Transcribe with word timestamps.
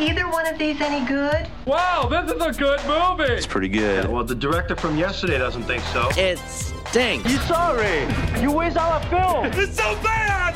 either 0.00 0.28
one 0.28 0.46
of 0.46 0.58
these 0.58 0.80
any 0.80 1.04
good? 1.06 1.48
Wow, 1.66 2.08
this 2.08 2.30
is 2.30 2.40
a 2.40 2.52
good 2.52 2.80
movie. 2.86 3.32
It's 3.32 3.46
pretty 3.46 3.68
good. 3.68 4.08
Well, 4.08 4.24
the 4.24 4.34
director 4.34 4.76
from 4.76 4.96
yesterday 4.96 5.38
doesn't 5.38 5.64
think 5.64 5.82
so. 5.84 6.08
It 6.16 6.38
stinks. 6.38 7.30
You 7.30 7.38
sorry? 7.38 8.06
You 8.40 8.52
waste 8.52 8.76
all 8.76 8.92
our 8.92 9.02
film. 9.04 9.46
It's 9.60 9.76
so 9.76 9.94
bad. 10.02 10.54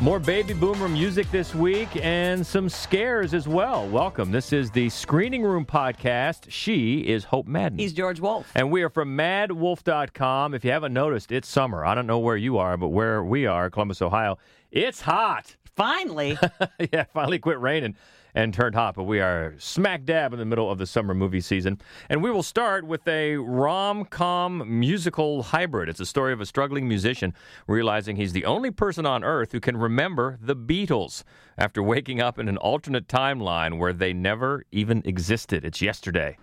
More 0.00 0.20
baby 0.20 0.52
boomer 0.54 0.88
music 0.88 1.28
this 1.32 1.56
week 1.56 1.88
and 1.96 2.46
some 2.46 2.68
scares 2.68 3.34
as 3.34 3.48
well. 3.48 3.88
Welcome. 3.88 4.30
This 4.30 4.52
is 4.52 4.70
the 4.70 4.88
Screening 4.90 5.42
Room 5.42 5.66
podcast. 5.66 6.44
She 6.48 7.00
is 7.00 7.24
Hope 7.24 7.48
Madden. 7.48 7.78
He's 7.78 7.92
George 7.92 8.20
Wolf. 8.20 8.48
And 8.54 8.70
we 8.70 8.82
are 8.82 8.90
from 8.90 9.16
maddwolf.com. 9.16 10.54
If 10.54 10.64
you 10.64 10.70
haven't 10.70 10.92
noticed, 10.92 11.32
it's 11.32 11.48
summer. 11.48 11.84
I 11.84 11.96
don't 11.96 12.06
know 12.06 12.20
where 12.20 12.36
you 12.36 12.58
are, 12.58 12.76
but 12.76 12.88
where 12.88 13.24
we 13.24 13.46
are, 13.46 13.70
Columbus, 13.70 14.00
Ohio, 14.00 14.38
it's 14.70 15.00
hot. 15.00 15.56
Finally. 15.78 16.36
yeah, 16.92 17.04
finally 17.14 17.38
quit 17.38 17.60
raining 17.60 17.94
and 18.34 18.52
turned 18.52 18.74
hot, 18.74 18.96
but 18.96 19.04
we 19.04 19.20
are 19.20 19.54
smack 19.58 20.04
dab 20.04 20.32
in 20.32 20.40
the 20.40 20.44
middle 20.44 20.68
of 20.68 20.78
the 20.78 20.86
summer 20.86 21.14
movie 21.14 21.40
season. 21.40 21.80
And 22.10 22.20
we 22.20 22.32
will 22.32 22.42
start 22.42 22.84
with 22.84 23.06
a 23.06 23.36
rom 23.36 24.04
com 24.04 24.80
musical 24.80 25.44
hybrid. 25.44 25.88
It's 25.88 26.00
a 26.00 26.06
story 26.06 26.32
of 26.32 26.40
a 26.40 26.46
struggling 26.46 26.88
musician 26.88 27.32
realizing 27.68 28.16
he's 28.16 28.32
the 28.32 28.44
only 28.44 28.72
person 28.72 29.06
on 29.06 29.22
earth 29.22 29.52
who 29.52 29.60
can 29.60 29.76
remember 29.76 30.36
the 30.42 30.56
Beatles 30.56 31.22
after 31.56 31.80
waking 31.80 32.20
up 32.20 32.40
in 32.40 32.48
an 32.48 32.56
alternate 32.56 33.06
timeline 33.06 33.78
where 33.78 33.92
they 33.92 34.12
never 34.12 34.64
even 34.72 35.00
existed. 35.04 35.64
It's 35.64 35.80
yesterday. 35.80 36.38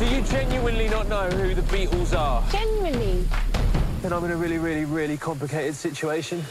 Do 0.00 0.06
you 0.06 0.22
genuinely 0.22 0.88
not 0.88 1.06
know 1.08 1.30
who 1.30 1.54
the 1.54 1.62
Beatles 1.62 2.18
are? 2.18 2.44
Genuinely. 2.50 3.28
Then 4.00 4.12
I'm 4.12 4.24
in 4.24 4.32
a 4.32 4.36
really, 4.36 4.58
really, 4.58 4.86
really 4.86 5.16
complicated 5.16 5.76
situation. 5.76 6.42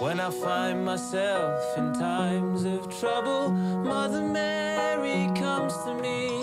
When 0.00 0.18
I 0.18 0.30
find 0.30 0.82
myself 0.82 1.76
in 1.76 1.92
times 1.92 2.64
of 2.64 2.88
trouble, 2.98 3.50
Mother 3.50 4.22
Mary 4.22 5.30
comes 5.38 5.76
to 5.84 5.92
me. 5.92 6.42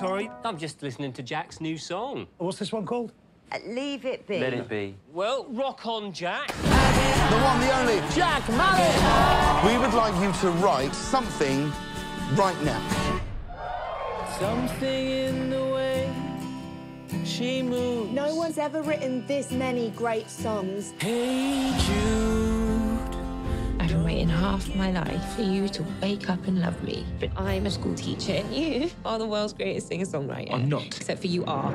Sorry, 0.00 0.28
I'm 0.44 0.58
just 0.58 0.82
listening 0.82 1.12
to 1.12 1.22
Jack's 1.22 1.60
new 1.60 1.78
song. 1.78 2.26
What's 2.38 2.58
this 2.58 2.72
one 2.72 2.84
called? 2.84 3.12
Uh, 3.52 3.58
leave 3.68 4.04
it 4.04 4.26
be. 4.26 4.40
Let 4.40 4.52
it 4.52 4.68
be. 4.68 4.96
Well, 5.12 5.46
rock 5.50 5.86
on, 5.86 6.12
Jack. 6.12 6.48
The 6.48 7.38
one, 7.38 7.60
the 7.60 7.70
only. 7.78 8.00
Jack 8.12 8.42
Malik. 8.48 9.62
We 9.64 9.78
would 9.78 9.94
like 9.94 10.20
you 10.20 10.32
to 10.40 10.50
write 10.58 10.92
something 10.92 11.72
right 12.34 12.60
now. 12.64 12.82
Something 14.40 15.10
in 15.10 15.50
the 15.50 15.64
way 15.66 16.12
she 17.24 17.62
moves. 17.62 18.12
No 18.12 18.34
one's 18.34 18.58
ever 18.58 18.82
written 18.82 19.24
this 19.28 19.52
many 19.52 19.90
great 19.90 20.28
songs. 20.28 20.94
Hey 20.98 21.72
Jude. 21.78 22.45
I've 23.86 23.92
been 23.92 24.02
waiting 24.02 24.28
half 24.28 24.74
my 24.74 24.90
life 24.90 25.36
for 25.36 25.42
you 25.42 25.68
to 25.68 25.84
wake 26.02 26.28
up 26.28 26.44
and 26.48 26.60
love 26.60 26.82
me. 26.82 27.06
But 27.20 27.30
I'm 27.36 27.66
a 27.66 27.70
school 27.70 27.94
teacher 27.94 28.32
and 28.32 28.52
you 28.52 28.90
are 29.04 29.16
the 29.16 29.28
world's 29.28 29.52
greatest 29.52 29.86
singer-songwriter. 29.86 30.52
I'm 30.52 30.68
not. 30.68 30.84
Except 30.86 31.20
for 31.20 31.28
you 31.28 31.44
are. 31.44 31.70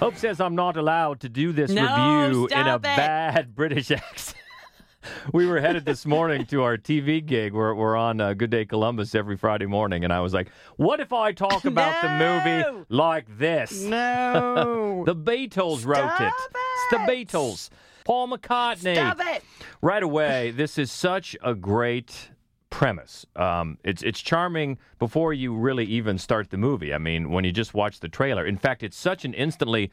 Hope 0.00 0.16
says 0.16 0.38
I'm 0.38 0.54
not 0.54 0.76
allowed 0.76 1.20
to 1.20 1.30
do 1.30 1.52
this 1.52 1.70
No, 1.70 1.80
review 2.28 2.46
in 2.48 2.66
a 2.66 2.74
it. 2.76 2.82
bad 2.82 3.54
British 3.54 3.90
accent. 3.90 4.36
we 5.32 5.46
were 5.46 5.58
headed 5.58 5.86
this 5.86 6.04
morning 6.04 6.44
to 6.46 6.62
our 6.62 6.76
TV 6.76 7.24
gig. 7.24 7.54
We're, 7.54 7.72
we're 7.72 7.96
on 7.96 8.20
uh, 8.20 8.34
Good 8.34 8.50
Day 8.50 8.66
Columbus 8.66 9.14
every 9.14 9.38
Friday 9.38 9.64
morning, 9.64 10.04
and 10.04 10.12
I 10.12 10.20
was 10.20 10.34
like, 10.34 10.50
"What 10.76 11.00
if 11.00 11.14
I 11.14 11.32
talk 11.32 11.64
about 11.64 12.02
the 12.02 12.10
movie 12.10 12.84
like 12.90 13.38
this?" 13.38 13.82
No. 13.82 15.04
the 15.06 15.16
Beatles 15.16 15.86
wrote 15.86 16.20
it. 16.20 16.32
Stop 16.34 16.50
It's 16.52 16.90
the. 16.90 16.96
Beatles. 16.98 17.70
Paul 18.04 18.28
McCartney. 18.28 18.94
Stop 18.94 19.18
it. 19.20 19.42
Right 19.82 20.02
away, 20.02 20.50
this 20.50 20.78
is 20.78 20.90
such 20.90 21.36
a 21.42 21.54
great 21.54 22.30
premise. 22.70 23.26
Um, 23.36 23.78
it's 23.84 24.02
it's 24.02 24.20
charming 24.20 24.78
before 24.98 25.32
you 25.32 25.54
really 25.54 25.84
even 25.84 26.18
start 26.18 26.50
the 26.50 26.56
movie. 26.56 26.94
I 26.94 26.98
mean, 26.98 27.30
when 27.30 27.44
you 27.44 27.52
just 27.52 27.74
watch 27.74 28.00
the 28.00 28.08
trailer. 28.08 28.46
In 28.46 28.56
fact, 28.56 28.82
it's 28.82 28.96
such 28.96 29.24
an 29.24 29.34
instantly 29.34 29.90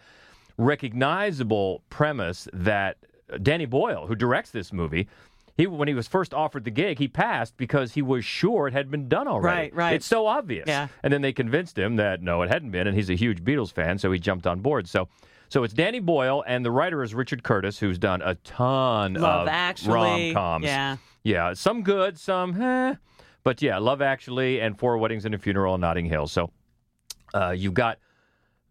recognizable 0.57 1.83
premise 1.89 2.47
that 2.53 2.97
Danny 3.41 3.65
Boyle, 3.65 4.07
who 4.07 4.15
directs 4.15 4.51
this 4.51 4.71
movie, 4.71 5.07
he 5.57 5.65
when 5.67 5.87
he 5.87 5.93
was 5.93 6.07
first 6.07 6.33
offered 6.33 6.63
the 6.63 6.71
gig, 6.71 6.99
he 6.99 7.07
passed 7.07 7.57
because 7.57 7.93
he 7.93 8.01
was 8.01 8.23
sure 8.23 8.67
it 8.67 8.73
had 8.73 8.91
been 8.91 9.09
done 9.09 9.27
already. 9.27 9.71
Right, 9.71 9.75
right. 9.75 9.93
It's 9.95 10.05
so 10.05 10.27
obvious. 10.27 10.65
Yeah. 10.67 10.87
And 11.03 11.11
then 11.11 11.21
they 11.21 11.33
convinced 11.33 11.77
him 11.77 11.95
that 11.95 12.21
no, 12.21 12.41
it 12.43 12.49
hadn't 12.49 12.71
been, 12.71 12.87
and 12.87 12.95
he's 12.95 13.09
a 13.09 13.15
huge 13.15 13.43
Beatles 13.43 13.71
fan, 13.71 13.97
so 13.97 14.11
he 14.11 14.19
jumped 14.19 14.45
on 14.47 14.59
board. 14.61 14.87
So. 14.87 15.09
So 15.49 15.63
it's 15.63 15.73
Danny 15.73 15.99
Boyle, 15.99 16.43
and 16.45 16.65
the 16.65 16.71
writer 16.71 17.03
is 17.03 17.15
Richard 17.15 17.43
Curtis, 17.43 17.79
who's 17.79 17.97
done 17.97 18.21
a 18.21 18.35
ton 18.35 19.13
Love 19.13 19.43
of 19.43 19.47
Actually. 19.47 20.33
rom-coms. 20.33 20.65
Yeah. 20.65 20.97
Yeah, 21.23 21.53
some 21.53 21.83
good, 21.83 22.17
some 22.17 22.61
eh. 22.61 22.95
But 23.43 23.61
yeah, 23.61 23.77
Love 23.77 24.01
Actually 24.01 24.59
and 24.59 24.77
Four 24.77 24.97
Weddings 24.97 25.25
and 25.25 25.33
a 25.33 25.37
Funeral 25.37 25.75
in 25.75 25.81
Notting 25.81 26.05
Hill. 26.05 26.27
So 26.27 26.51
uh, 27.33 27.51
you 27.51 27.71
got 27.71 27.99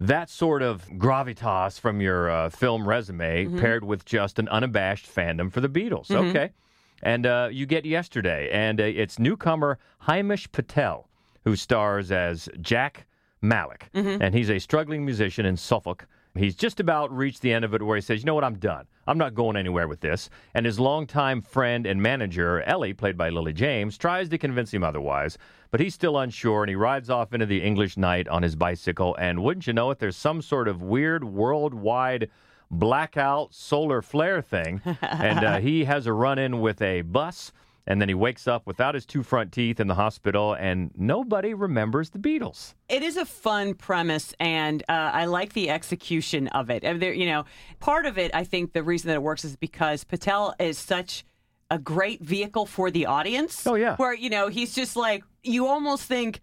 that 0.01 0.29
sort 0.29 0.63
of 0.63 0.87
gravitas 0.99 1.81
from 1.81 2.03
your 2.03 2.31
uh, 2.31 2.51
film 2.51 2.87
resume 2.87 3.47
paired 3.59 3.85
with 3.85 4.05
just 4.05 4.39
an 4.39 4.49
unabashed 4.49 5.07
fandom 5.07 5.51
for 5.51 5.63
the 5.63 5.69
Beatles. 5.69 6.11
Okay. 6.11 6.51
And 7.03 7.27
uh, 7.27 7.49
you 7.51 7.67
get 7.67 7.85
Yesterday, 7.85 8.49
and 8.51 8.81
uh, 8.81 8.85
it's 8.85 9.19
newcomer 9.19 9.79
Himesh 10.07 10.51
Patel, 10.53 11.09
who 11.45 11.57
stars 11.57 12.11
as 12.11 12.49
Jack 12.61 13.07
Malik. 13.41 13.89
And 13.95 14.35
he's 14.35 14.51
a 14.51 14.59
struggling 14.59 15.05
musician 15.05 15.47
in 15.47 15.57
Suffolk. 15.57 16.07
He's 16.37 16.55
just 16.55 16.81
about 16.81 17.15
reached 17.15 17.43
the 17.43 17.53
end 17.53 17.65
of 17.65 17.75
it 17.75 17.83
where 17.83 17.97
he 17.97 18.03
says, 18.03 18.21
you 18.21 18.27
know 18.27 18.35
what, 18.35 18.45
I'm 18.45 18.59
done. 18.59 18.87
I'm 19.07 19.19
not 19.19 19.35
going 19.35 19.57
anywhere 19.57 19.89
with 19.89 20.01
this. 20.01 20.29
And 20.55 20.67
his 20.67 20.81
longtime 20.81 21.43
friend 21.43 21.87
and 21.87 22.03
manager, 22.03 22.63
Ellie, 22.63 22.93
played 22.93 23.17
by 23.17 23.29
Lily 23.29 23.53
James, 23.53 23.97
tries 23.97 24.29
to 24.31 24.39
convince 24.39 24.73
him 24.73 24.83
otherwise. 24.83 25.39
But 25.71 25.81
he's 25.81 25.95
still 25.95 26.19
unsure 26.19 26.63
and 26.63 26.71
he 26.71 26.77
rides 26.77 27.11
off 27.11 27.33
into 27.33 27.47
the 27.47 27.63
English 27.63 27.97
night 27.97 28.29
on 28.29 28.43
his 28.43 28.57
bicycle. 28.57 29.15
And 29.19 29.43
wouldn't 29.43 29.67
you 29.67 29.73
know 29.73 29.91
it, 29.91 29.99
there's 29.99 30.17
some 30.17 30.43
sort 30.43 30.69
of 30.69 30.83
weird 30.83 31.25
worldwide 31.25 32.31
blackout 32.71 33.55
solar 33.55 34.03
flare 34.03 34.43
thing. 34.43 34.81
and 35.03 35.45
uh, 35.45 35.59
he 35.59 35.85
has 35.85 36.07
a 36.07 36.13
run 36.13 36.39
in 36.39 36.61
with 36.61 36.83
a 36.83 37.03
bus. 37.03 37.53
And 37.87 38.01
then 38.01 38.09
he 38.09 38.15
wakes 38.15 38.49
up 38.49 38.67
without 38.67 38.95
his 38.95 39.07
two 39.07 39.23
front 39.23 39.53
teeth 39.53 39.79
in 39.79 39.87
the 39.87 39.95
hospital, 39.95 40.55
and 40.55 40.91
nobody 40.97 41.55
remembers 41.55 42.11
the 42.11 42.19
Beatles. 42.19 42.75
It 42.89 43.03
is 43.03 43.17
a 43.17 43.25
fun 43.25 43.75
premise, 43.75 44.35
and 44.41 44.83
uh, 44.89 44.93
I 44.93 45.27
like 45.27 45.53
the 45.53 45.71
execution 45.71 46.49
of 46.49 46.69
it. 46.69 46.83
And 46.83 47.01
there, 47.01 47.13
you 47.13 47.27
know, 47.27 47.45
part 47.79 48.07
of 48.07 48.19
it, 48.19 48.33
I 48.35 48.43
think, 48.43 48.73
the 48.73 48.83
reason 48.83 49.09
that 49.09 49.15
it 49.15 49.23
works 49.23 49.45
is 49.45 49.55
because 49.55 50.03
Patel 50.03 50.55
is 50.59 50.79
such 50.79 51.25
a 51.71 51.79
great 51.79 52.21
vehicle 52.23 52.67
for 52.67 52.91
the 52.91 53.07
audience. 53.07 53.67
Oh, 53.67 53.75
yeah. 53.75 53.97
where 53.97 54.15
you 54.15 54.31
know 54.31 54.49
he's 54.49 54.75
just 54.75 54.97
like 54.97 55.23
you 55.45 55.67
almost 55.67 56.05
think, 56.05 56.41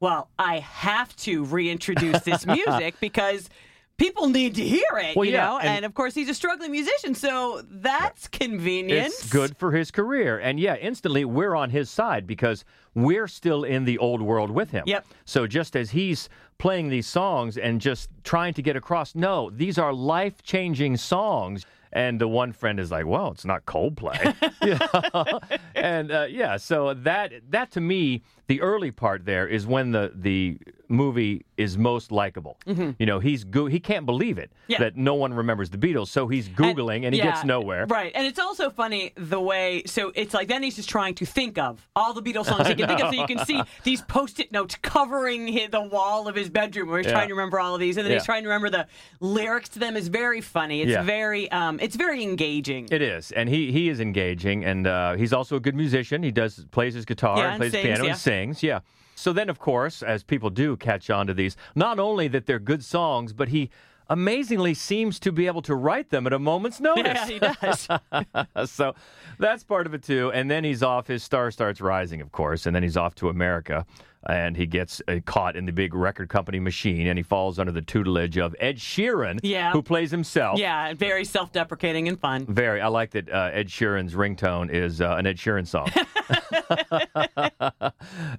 well, 0.00 0.30
I 0.38 0.60
have 0.60 1.14
to 1.16 1.44
reintroduce 1.44 2.22
this 2.22 2.46
music 2.46 2.98
because. 3.00 3.50
People 3.98 4.28
need 4.28 4.54
to 4.56 4.62
hear 4.62 4.84
it, 4.96 5.16
Well, 5.16 5.24
you 5.24 5.32
yeah, 5.32 5.46
know, 5.46 5.58
and- 5.58 5.68
and, 5.68 5.84
of 5.86 5.94
course 5.94 6.14
he's 6.14 6.28
a 6.28 6.34
struggling 6.34 6.70
musician, 6.70 7.14
so 7.14 7.62
that's 7.70 8.28
convenient. 8.28 9.06
It's 9.06 9.30
good 9.32 9.56
for 9.56 9.72
his 9.72 9.90
career. 9.90 10.38
And 10.38 10.60
yeah, 10.60 10.76
instantly 10.76 11.24
we're 11.24 11.54
on 11.54 11.70
his 11.70 11.88
side 11.88 12.26
because 12.26 12.64
we're 12.94 13.26
still 13.28 13.64
in 13.64 13.84
the 13.86 13.96
old 13.98 14.20
world 14.20 14.50
with 14.50 14.70
him. 14.70 14.84
Yep. 14.86 15.06
So 15.24 15.46
just 15.46 15.76
as 15.76 15.90
he's 15.90 16.28
playing 16.58 16.90
these 16.90 17.06
songs 17.06 17.56
and 17.56 17.80
just 17.80 18.10
trying 18.22 18.52
to 18.54 18.62
get 18.62 18.76
across, 18.76 19.14
no, 19.14 19.48
these 19.50 19.78
are 19.78 19.92
life 19.94 20.42
changing 20.42 20.98
songs. 20.98 21.64
And 21.92 22.20
the 22.20 22.28
one 22.28 22.52
friend 22.52 22.78
is 22.78 22.90
like, 22.90 23.06
well, 23.06 23.30
it's 23.30 23.46
not 23.46 23.64
Coldplay. 23.64 24.34
Yeah. 24.62 25.38
and 25.74 26.10
uh, 26.10 26.26
yeah, 26.28 26.56
so 26.58 26.92
that 26.92 27.32
that 27.50 27.70
to 27.72 27.80
me, 27.80 28.22
the 28.48 28.60
early 28.60 28.90
part 28.90 29.24
there 29.24 29.46
is 29.46 29.66
when 29.66 29.92
the 29.92 30.12
the 30.14 30.58
movie 30.88 31.44
is 31.56 31.76
most 31.78 32.12
likable. 32.12 32.58
You 32.66 32.94
know, 33.06 33.18
he's 33.18 33.44
go- 33.44 33.66
he 33.66 33.80
can't 33.80 34.06
believe 34.06 34.38
it 34.38 34.50
Mm-hmm. 34.50 34.72
Yeah. 34.72 34.78
that 34.80 34.96
no 34.96 35.14
one 35.14 35.32
remembers 35.32 35.70
the 35.70 35.78
Beatles, 35.78 36.08
so 36.08 36.26
he's 36.26 36.48
googling 36.48 37.04
and, 37.04 37.14
he 37.14 37.18
yeah, 37.20 37.26
gets 37.26 37.44
nowhere. 37.44 37.86
Right. 37.86 38.10
And 38.14 38.26
it's 38.26 38.38
also 38.40 38.68
funny 38.68 39.12
the 39.16 39.40
way, 39.40 39.82
so 39.86 40.10
it's 40.16 40.34
like 40.34 40.48
then 40.48 40.62
he's 40.64 40.74
just 40.76 40.88
trying 40.88 41.14
to 41.16 41.24
think 41.26 41.56
of 41.56 41.86
all 41.94 42.12
the 42.14 42.22
Beatles 42.22 42.46
songs 42.46 42.66
he 42.66 42.74
can 42.74 42.88
think 42.88 43.00
of. 43.00 43.14
So 43.14 43.20
you 43.20 43.26
can 43.28 43.44
see 43.46 43.62
these 43.84 44.02
post 44.02 44.40
it 44.40 44.50
notes 44.50 44.76
covering 44.82 45.46
hi- 45.52 45.68
the 45.68 45.80
wall 45.82 46.26
of 46.26 46.34
his 46.34 46.50
bedroom 46.50 46.88
where 46.88 46.98
he's 46.98 47.06
Yeah. 47.06 47.12
trying 47.12 47.28
to 47.28 47.34
remember 47.34 47.60
all 47.60 47.74
of 47.74 47.80
these. 47.80 47.96
And 47.96 48.04
then 48.06 48.12
he's 48.12 48.24
trying 48.24 48.42
to 48.42 48.48
remember 48.48 48.70
the 48.70 48.86
lyrics 49.20 49.68
to 49.70 49.78
them. 49.78 49.96
is 49.96 50.08
very 50.08 50.40
funny. 50.40 50.82
It's 50.82 51.04
very, 51.06 51.50
um, 51.52 51.78
it's 51.80 51.96
very 51.96 52.22
engaging. 52.22 52.88
It 52.90 53.02
is, 53.02 53.30
and 53.32 53.48
he 53.48 53.70
he 53.72 53.88
is 53.88 54.00
engaging, 54.00 54.64
and 54.64 54.86
uh, 54.86 55.14
he's 55.14 55.32
also 55.32 55.56
a 55.56 55.60
good 55.60 55.74
musician. 55.76 56.22
He 56.22 56.30
does 56.32 56.64
plays 56.70 56.94
his 56.94 57.04
guitar, 57.04 57.38
and 57.38 57.46
and 57.46 57.56
plays 57.60 57.72
sings, 57.72 57.84
piano, 57.84 58.06
and 58.08 58.16
sings. 58.18 58.62
Yeah. 58.62 58.80
So 59.16 59.32
then, 59.32 59.48
of 59.48 59.58
course, 59.58 60.02
as 60.02 60.22
people 60.22 60.50
do 60.50 60.76
catch 60.76 61.08
on 61.08 61.26
to 61.26 61.34
these, 61.34 61.56
not 61.74 61.98
only 61.98 62.28
that 62.28 62.46
they're 62.46 62.58
good 62.58 62.84
songs, 62.84 63.32
but 63.32 63.48
he 63.48 63.70
amazingly 64.08 64.74
seems 64.74 65.18
to 65.20 65.32
be 65.32 65.46
able 65.46 65.62
to 65.62 65.74
write 65.74 66.10
them 66.10 66.26
at 66.26 66.32
a 66.32 66.38
moment's 66.38 66.80
notice. 66.90 67.04
Yeah, 67.06 67.26
he 67.26 67.38
does. 67.38 67.88
so 68.70 68.94
that's 69.38 69.64
part 69.64 69.86
of 69.86 69.94
it 69.94 70.02
too. 70.02 70.30
And 70.32 70.50
then 70.50 70.64
he's 70.64 70.82
off. 70.82 71.06
His 71.06 71.22
star 71.22 71.50
starts 71.50 71.80
rising, 71.80 72.20
of 72.20 72.32
course, 72.32 72.66
and 72.66 72.74
then 72.74 72.82
he's 72.82 72.96
off 72.96 73.14
to 73.16 73.28
America, 73.28 73.84
and 74.28 74.56
he 74.56 74.66
gets 74.66 75.00
uh, 75.08 75.20
caught 75.24 75.56
in 75.56 75.66
the 75.66 75.72
big 75.72 75.94
record 75.94 76.28
company 76.28 76.58
machine, 76.58 77.06
and 77.06 77.18
he 77.18 77.22
falls 77.22 77.58
under 77.58 77.72
the 77.72 77.82
tutelage 77.82 78.38
of 78.38 78.54
Ed 78.58 78.76
Sheeran, 78.76 79.38
Yeah. 79.42 79.72
who 79.72 79.82
plays 79.82 80.10
himself. 80.10 80.58
Yeah, 80.58 80.94
very 80.94 81.24
self-deprecating 81.24 82.08
and 82.08 82.18
fun. 82.18 82.46
Very. 82.46 82.80
I 82.80 82.88
like 82.88 83.10
that 83.12 83.30
uh, 83.30 83.50
Ed 83.52 83.68
Sheeran's 83.68 84.14
ringtone 84.14 84.70
is 84.70 85.00
uh, 85.00 85.16
an 85.18 85.26
Ed 85.26 85.36
Sheeran 85.36 85.66
song. 85.66 85.90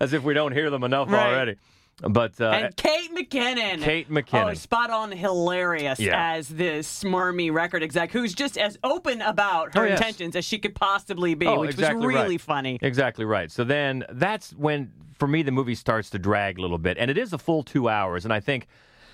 As 0.02 0.14
if 0.14 0.24
we 0.24 0.34
don't 0.34 0.52
hear 0.52 0.70
them 0.70 0.84
enough 0.84 1.10
Right. 1.10 1.34
already. 1.34 1.56
But 2.02 2.40
uh, 2.40 2.50
and 2.52 2.76
Kate 2.76 3.10
McKinnon. 3.16 3.82
Kate 3.82 4.10
McKinnon. 4.10 4.52
Oh, 4.52 4.54
spot 4.54 4.92
on 4.92 5.12
hilarious 5.12 6.00
Yeah. 6.00 6.34
as 6.36 6.48
this 6.48 7.04
smarmy 7.04 7.52
record 7.52 7.82
exec 7.82 8.12
who's 8.12 8.36
just 8.36 8.56
as 8.58 8.78
open 8.84 9.22
about 9.22 9.74
her 9.74 9.82
Oh, 9.82 9.88
yes. 9.88 10.00
intentions 10.00 10.36
as 10.36 10.46
she 10.46 10.60
could 10.60 10.76
possibly 10.76 11.34
be, 11.34 11.48
Oh, 11.48 11.62
which 11.62 11.72
exactly 11.72 12.06
was 12.06 12.16
really 12.16 12.36
right. 12.36 12.42
funny. 12.42 12.78
Exactly 12.84 13.26
right. 13.26 13.50
So 13.52 13.64
then 13.64 14.06
that's 14.12 14.52
when, 14.52 14.92
for 15.18 15.28
me, 15.28 15.42
the 15.42 15.52
movie 15.52 15.74
starts 15.74 16.12
to 16.12 16.20
drag 16.20 16.60
a 16.60 16.62
little 16.62 16.78
bit, 16.78 16.98
and 17.00 17.10
it 17.10 17.18
is 17.18 17.34
a 17.34 17.38
full 17.40 17.64
two 17.64 17.90
hours. 17.90 18.26
And 18.26 18.34
I 18.34 18.42
think 18.42 18.68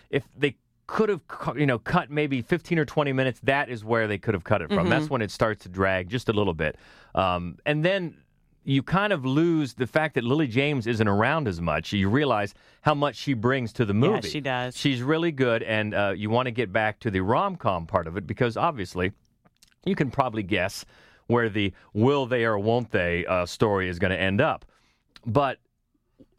if 0.09 0.23
they 0.37 0.57
could 0.85 1.07
have, 1.07 1.21
you 1.55 1.65
know, 1.65 1.79
cut 1.79 2.11
maybe 2.11 2.41
15 2.41 2.77
or 2.77 2.83
20 2.85 3.13
minutes, 3.13 3.39
that 3.43 3.69
is 3.69 3.85
where 3.85 4.07
they 4.09 4.17
could 4.17 4.33
have 4.33 4.43
cut 4.43 4.61
it 4.61 4.67
from. 4.67 4.87
Mhm. 4.87 4.89
That's 4.89 5.09
when 5.09 5.21
it 5.21 5.31
starts 5.31 5.63
to 5.63 5.69
drag 5.69 6.09
just 6.09 6.27
a 6.27 6.33
little 6.33 6.53
bit. 6.53 6.75
Um, 7.15 7.57
and 7.65 7.85
then 7.85 8.17
you 8.65 8.81
kind 8.83 9.11
of 9.11 9.25
lose 9.25 9.73
the 9.73 9.87
fact 9.87 10.15
that 10.15 10.23
Lily 10.23 10.47
James 10.47 10.87
isn't 10.87 11.07
around 11.07 11.47
as 11.47 11.59
much. 11.59 11.91
You 11.91 12.09
realize 12.09 12.53
how 12.81 12.93
much 12.95 13.15
she 13.15 13.33
brings 13.33 13.73
to 13.73 13.85
the 13.85 13.93
Yeah, 13.93 13.99
movie. 13.99 14.29
she 14.29 14.39
does. 14.41 14.77
She's 14.77 15.01
really 15.01 15.31
good, 15.31 15.63
and 15.63 15.93
uh, 15.93 16.13
you 16.15 16.29
want 16.29 16.45
to 16.47 16.51
get 16.51 16.71
back 16.71 16.99
to 17.01 17.11
the 17.11 17.19
rom 17.21 17.55
com 17.57 17.85
part 17.87 18.07
of 18.07 18.15
it 18.17 18.25
because 18.25 18.55
obviously 18.57 19.11
you 19.85 19.95
can 19.95 20.09
probably 20.11 20.43
guess 20.43 20.85
where 21.27 21.49
the 21.49 21.73
will 21.93 22.25
they 22.25 22.45
or 22.45 22.57
won't 22.59 22.91
they 22.91 23.25
uh, 23.25 23.45
story 23.45 23.89
is 23.89 23.99
going 23.99 24.11
to 24.11 24.19
end 24.19 24.39
up. 24.41 24.65
But 25.25 25.59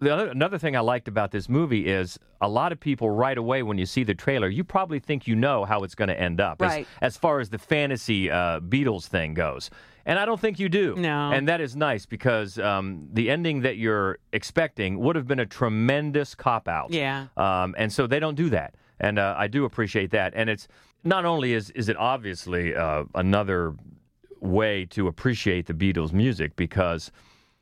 the 0.01 0.13
other, 0.13 0.29
another 0.29 0.59
thing 0.59 0.77
I 0.77 0.81
liked 0.81 1.09
about 1.09 1.31
this 1.31 1.49
movie 1.49 1.87
is 1.87 2.19
a 2.41 2.49
lot 2.49 2.73
of 2.73 2.81
people 2.81 3.11
right 3.11 3.37
away 3.37 3.63
when 3.63 3.79
you 3.79 3.87
see 3.87 4.03
the 4.05 4.15
trailer, 4.15 4.49
you 4.49 4.63
probably 4.65 4.99
think 4.99 5.27
you 5.27 5.35
know 5.37 5.65
how 5.65 5.81
it's 5.85 5.95
going 5.95 6.09
to 6.09 6.19
end 6.19 6.41
up 6.41 6.61
as- 6.61 6.87
as, 7.01 7.17
far 7.17 7.41
as 7.41 7.49
the 7.51 7.59
fantasy 7.59 8.31
uh, 8.31 8.61
Beatles 8.61 9.07
thing 9.07 9.35
goes. 9.35 9.71
And 10.07 10.19
I 10.19 10.27
don't 10.27 10.39
think 10.41 10.59
you 10.59 10.69
do. 10.69 10.95
No. 10.97 11.31
And 11.33 11.49
that 11.49 11.61
is 11.61 11.75
nice 11.77 12.05
because 12.07 12.59
um, 12.59 13.09
the 13.13 13.31
ending 13.31 13.63
that 13.63 13.77
you're 13.79 14.19
expecting 14.33 14.99
would 15.01 15.17
have 15.17 15.27
been 15.27 15.41
a 15.41 15.47
tremendous 15.47 16.35
cop 16.35 16.69
out. 16.69 16.93
Yeah. 16.93 17.27
Um, 17.37 17.75
and 17.79 17.93
so 17.93 18.07
they 18.07 18.21
don't 18.21 18.35
do 18.35 18.51
that, 18.51 18.75
and 19.01 19.19
uh, 19.19 19.35
I 19.37 19.47
do 19.49 19.65
appreciate 19.65 20.11
that. 20.11 20.33
And 20.37 20.51
it's 20.51 20.69
not 21.05 21.25
only 21.25 21.53
is 21.55 21.71
is 21.71 21.89
it 21.89 21.97
obviously 21.97 22.75
uh, 22.75 23.05
another 23.15 23.75
way 24.41 24.85
to 24.87 25.09
appreciate 25.09 25.67
the 25.67 25.75
Beatles' 25.75 26.13
music 26.13 26.55
because 26.57 27.11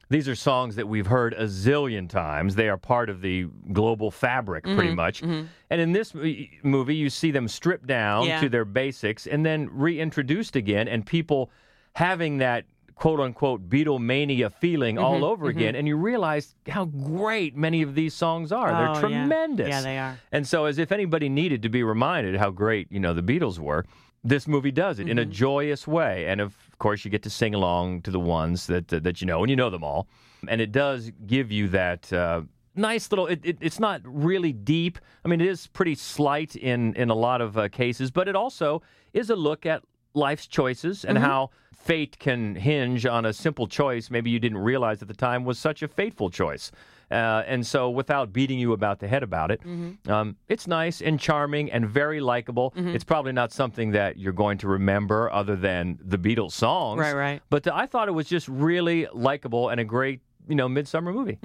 these 0.08 0.28
are 0.28 0.34
songs 0.34 0.74
that 0.76 0.86
we've 0.88 1.06
heard 1.06 1.32
a 1.34 1.44
zillion 1.44 2.08
times. 2.08 2.54
They 2.56 2.68
are 2.68 2.76
part 2.76 3.08
of 3.08 3.22
the 3.22 3.46
global 3.72 4.10
fabric, 4.10 4.64
pretty 4.64 4.90
Mhm, 4.90 4.96
much. 4.96 5.22
mhm. 5.22 5.46
And 5.70 5.80
in 5.80 5.92
this 5.92 6.12
movie, 6.14 6.94
you 6.96 7.08
see 7.08 7.30
them 7.30 7.48
stripped 7.48 7.86
down 7.86 8.26
Yeah. 8.26 8.40
to 8.40 8.48
their 8.50 8.64
basics 8.66 9.26
and 9.26 9.46
then 9.46 9.70
reintroduced 9.72 10.54
again, 10.56 10.86
and 10.88 11.06
people 11.06 11.50
having 11.94 12.38
that 12.38 12.64
quote 12.94 13.20
unquote 13.20 13.68
Beatlemania 13.68 14.52
feeling 14.52 14.98
all 14.98 15.20
Mhm, 15.20 15.24
over 15.24 15.46
mhm. 15.46 15.50
again. 15.50 15.74
And 15.74 15.88
you 15.88 15.96
realize 15.96 16.54
how 16.68 16.84
great 16.84 17.56
many 17.56 17.82
of 17.82 17.94
these 17.94 18.14
songs 18.14 18.52
are. 18.52 18.70
Oh, 18.70 18.78
They're 18.94 19.00
tremendous. 19.00 19.68
Yeah, 19.68 19.80
they 19.80 19.98
are. 19.98 20.18
And 20.30 20.46
so, 20.46 20.66
as 20.66 20.78
if 20.78 20.92
anybody 20.92 21.28
needed 21.28 21.62
to 21.62 21.68
be 21.68 21.82
reminded 21.82 22.36
how 22.36 22.50
great, 22.50 22.86
you 22.90 23.00
know, 23.00 23.12
the 23.14 23.22
Beatles 23.22 23.58
were, 23.58 23.84
this 24.22 24.46
movie 24.46 24.70
does 24.70 25.00
it 25.00 25.08
in 25.08 25.18
a 25.18 25.24
Mhm. 25.24 25.30
joyous 25.30 25.88
way. 25.88 26.26
And 26.26 26.40
of 26.40 26.56
course, 26.78 27.04
you 27.04 27.10
get 27.10 27.22
to 27.24 27.30
sing 27.30 27.54
along 27.54 28.02
to 28.02 28.10
the 28.12 28.20
ones 28.20 28.66
that 28.68 28.88
that 28.88 29.20
you 29.20 29.26
know, 29.26 29.40
and 29.42 29.50
you 29.50 29.56
know 29.56 29.70
them 29.70 29.82
all. 29.82 30.06
And 30.48 30.60
it 30.60 30.70
does 30.70 31.10
give 31.26 31.50
you 31.50 31.68
that 31.68 32.12
uh, 32.12 32.42
nice 32.76 33.10
little. 33.10 33.26
It, 33.26 33.40
it, 33.44 33.58
it's 33.60 33.80
not 33.80 34.00
really 34.04 34.52
deep. 34.52 34.98
I 35.24 35.28
mean, 35.28 35.40
it 35.40 35.48
is 35.48 35.66
pretty 35.66 35.96
slight 35.96 36.54
in 36.54 36.94
in 36.94 37.10
a 37.10 37.14
lot 37.16 37.40
of 37.40 37.58
uh, 37.58 37.68
cases, 37.68 38.12
but 38.12 38.28
it 38.28 38.36
also 38.36 38.80
is 39.12 39.28
a 39.28 39.36
look 39.36 39.66
at 39.66 39.82
life's 40.14 40.46
choices 40.46 41.04
and 41.04 41.18
Mhm. 41.18 41.22
how 41.22 41.50
fate 41.72 42.18
can 42.18 42.54
hinge 42.54 43.06
on 43.06 43.24
a 43.24 43.32
simple 43.32 43.66
choice 43.66 44.08
maybe 44.10 44.30
you 44.30 44.38
didn't 44.38 44.58
realize 44.58 45.02
at 45.02 45.08
the 45.08 45.14
time 45.14 45.44
was 45.44 45.58
such 45.58 45.82
a 45.82 45.88
fateful 45.88 46.30
choice. 46.30 46.70
Uh, 47.10 47.42
and 47.46 47.66
so, 47.66 47.90
without 47.90 48.32
beating 48.32 48.58
you 48.58 48.72
about 48.72 48.98
the 49.00 49.06
head 49.08 49.22
about 49.22 49.50
it, 49.50 49.60
Mhm. 49.64 50.08
um, 50.08 50.36
it's 50.48 50.66
nice 50.66 51.02
and 51.02 51.20
charming 51.20 51.70
and 51.70 51.86
very 51.86 52.20
likable. 52.20 52.72
Mhm. 52.74 52.94
It's 52.94 53.04
probably 53.04 53.32
not 53.32 53.52
something 53.52 53.90
that 53.90 54.16
you're 54.16 54.32
going 54.32 54.56
to 54.58 54.68
remember 54.68 55.30
other 55.30 55.54
than 55.54 55.98
the 56.02 56.16
Beatles 56.16 56.52
songs. 56.52 57.00
Right, 57.00 57.14
right. 57.14 57.42
But 57.50 57.66
I 57.68 57.84
thought 57.84 58.08
it 58.08 58.12
was 58.12 58.28
just 58.28 58.48
really 58.48 59.08
likable 59.12 59.68
and 59.68 59.78
a 59.78 59.84
great, 59.84 60.20
you 60.48 60.54
know, 60.54 60.68
midsummer 60.70 61.12
movie. 61.12 61.38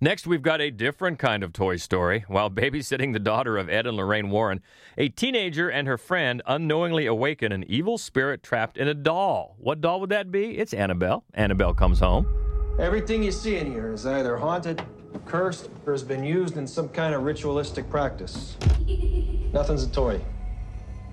Next, 0.00 0.28
we've 0.28 0.42
got 0.42 0.60
a 0.60 0.70
different 0.70 1.18
kind 1.18 1.42
of 1.42 1.52
Toy 1.52 1.74
Story. 1.74 2.24
While 2.28 2.52
babysitting 2.52 3.12
the 3.12 3.18
daughter 3.18 3.58
of 3.58 3.68
Ed 3.68 3.84
and 3.84 3.96
Lorraine 3.96 4.30
Warren, 4.30 4.60
a 4.96 5.08
teenager 5.08 5.68
and 5.68 5.88
her 5.88 5.98
friend 5.98 6.40
unknowingly 6.46 7.06
awaken 7.06 7.50
an 7.50 7.64
evil 7.64 7.98
spirit 7.98 8.44
trapped 8.44 8.76
in 8.76 8.86
a 8.86 8.94
doll. 8.94 9.56
What 9.58 9.80
doll 9.80 9.98
would 9.98 10.10
that 10.10 10.30
be? 10.30 10.56
It's 10.56 10.72
Annabelle. 10.72 11.24
Annabelle 11.34 11.74
comes 11.74 11.98
home. 11.98 12.28
Everything 12.78 13.24
you 13.24 13.32
see 13.32 13.56
in 13.56 13.72
here 13.72 13.92
is 13.92 14.06
either 14.06 14.36
haunted, 14.36 14.80
cursed, 15.26 15.68
or 15.84 15.94
has 15.94 16.04
been 16.04 16.22
used 16.22 16.56
in 16.56 16.68
some 16.68 16.88
kind 16.90 17.12
of 17.12 17.24
ritualistic 17.24 17.90
practice. 17.90 18.56
Nothing's 19.52 19.82
a 19.82 19.90
toy. 19.90 20.20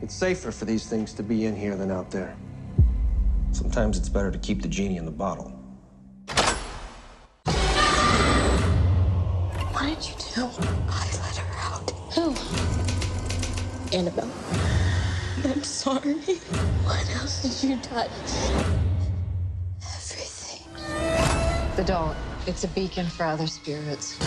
It's 0.04 0.14
safer 0.14 0.52
for 0.52 0.66
these 0.66 0.88
things 0.88 1.12
to 1.14 1.24
be 1.24 1.46
in 1.46 1.56
here 1.56 1.76
than 1.76 1.90
out 1.90 2.12
there. 2.12 2.38
Sometimes 3.52 3.98
it's 3.98 4.10
better 4.10 4.30
to 4.30 4.38
keep 4.38 4.62
the 4.62 4.68
genie 4.68 4.98
in 4.98 5.06
the 5.06 5.12
bottle. 5.12 5.55
What 9.86 10.02
did 10.02 10.10
you 10.10 10.16
do? 10.34 10.50
I 10.90 11.06
let 11.22 11.38
her 11.38 11.54
out. 11.60 11.92
Who? 12.16 12.34
Annabelle. 13.96 14.32
I'm 15.44 15.64
sorry. 15.64 16.16
What 16.16 17.16
else 17.16 17.44
did 17.44 17.70
you 17.70 17.78
touch? 17.78 18.10
Everything. 19.84 20.74
The 21.76 21.84
doll. 21.84 22.16
It's 22.48 22.64
a 22.64 22.68
beacon 22.70 23.06
for 23.06 23.26
other 23.28 23.46
spirits. 23.46 24.18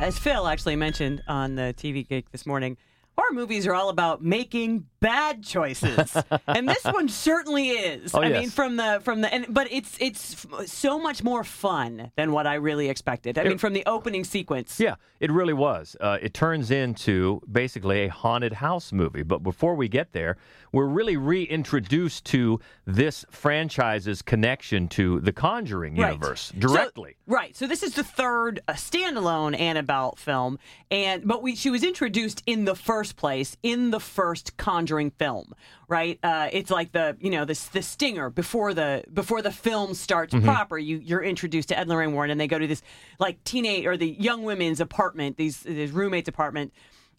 As 0.00 0.18
Phil 0.18 0.48
actually 0.48 0.74
mentioned 0.74 1.22
on 1.28 1.54
the 1.54 1.72
TV 1.78 2.08
gig 2.08 2.26
this 2.32 2.46
morning, 2.46 2.76
horror 3.16 3.32
movies 3.32 3.66
are 3.66 3.74
all 3.74 3.88
about 3.88 4.22
making 4.22 4.86
bad 5.00 5.42
choices, 5.44 6.16
and 6.46 6.68
this 6.68 6.82
one 6.84 7.08
certainly 7.08 7.68
is. 7.70 8.14
Oh, 8.14 8.20
I 8.20 8.28
yes. 8.28 8.40
mean, 8.40 8.50
from 8.50 8.76
the 8.76 9.00
from 9.04 9.20
the 9.20 9.32
and 9.32 9.46
but 9.48 9.68
it's 9.70 9.96
it's 10.00 10.46
so 10.66 10.98
much 10.98 11.22
more 11.22 11.44
fun 11.44 12.10
than 12.16 12.32
what 12.32 12.46
I 12.46 12.54
really 12.54 12.88
expected. 12.88 13.38
I 13.38 13.44
mean, 13.44 13.58
from 13.58 13.72
the 13.74 13.84
opening 13.86 14.24
sequence. 14.24 14.80
Yeah, 14.80 14.94
it 15.20 15.30
really 15.30 15.52
was. 15.52 15.96
Uh, 16.00 16.18
it 16.22 16.34
turns 16.34 16.70
into 16.70 17.40
basically 17.50 18.04
a 18.04 18.08
haunted 18.08 18.54
house 18.54 18.92
movie. 18.92 19.22
But 19.22 19.42
before 19.42 19.74
we 19.74 19.88
get 19.88 20.12
there, 20.12 20.36
we're 20.72 20.86
really 20.86 21.16
reintroduced 21.16 22.24
to 22.26 22.58
this 22.86 23.24
franchise's 23.30 24.22
connection 24.22 24.88
to 24.88 25.20
the 25.20 25.32
Conjuring 25.32 25.96
Right. 25.96 26.14
universe 26.14 26.52
So- 26.54 26.58
directly. 26.58 27.16
right. 27.26 27.54
So 27.54 27.66
this 27.66 27.82
is 27.82 27.94
the 27.94 28.04
third 28.04 28.60
uh, 28.68 28.72
standalone 28.72 29.58
Annabelle 29.58 30.14
film, 30.16 30.58
and 30.90 31.26
but 31.26 31.42
we 31.42 31.54
she 31.56 31.70
was 31.70 31.84
introduced 31.84 32.42
in 32.46 32.64
the 32.64 32.74
first 32.74 33.03
place 33.12 33.56
in 33.62 33.90
the 33.90 34.00
first 34.00 34.56
Conjuring 34.56 35.10
film. 35.12 35.52
Right. 35.88 36.18
Uh, 36.22 36.48
it's 36.52 36.70
like 36.70 36.92
the 36.92 37.16
you 37.20 37.30
know 37.30 37.44
the 37.44 37.58
the 37.72 37.82
stinger 37.82 38.30
before 38.30 38.72
the 38.74 39.04
before 39.12 39.42
the 39.42 39.52
film 39.52 39.94
starts 39.94 40.32
Mhm. 40.34 40.44
proper. 40.44 40.78
You 40.78 40.98
you're 40.98 41.22
introduced 41.22 41.68
to 41.68 41.78
Ed 41.78 41.82
and 41.82 41.90
Lorraine 41.90 42.12
Warren, 42.14 42.30
and 42.30 42.40
they 42.40 42.46
go 42.48 42.58
to 42.58 42.66
this 42.66 42.82
like 43.18 43.42
teenage 43.44 43.86
or 43.86 43.96
the 43.96 44.08
young 44.10 44.42
women's 44.42 44.80
apartment, 44.80 45.36
these 45.36 45.60
this 45.60 45.90
roommate's 45.90 46.28
apartment. 46.28 46.72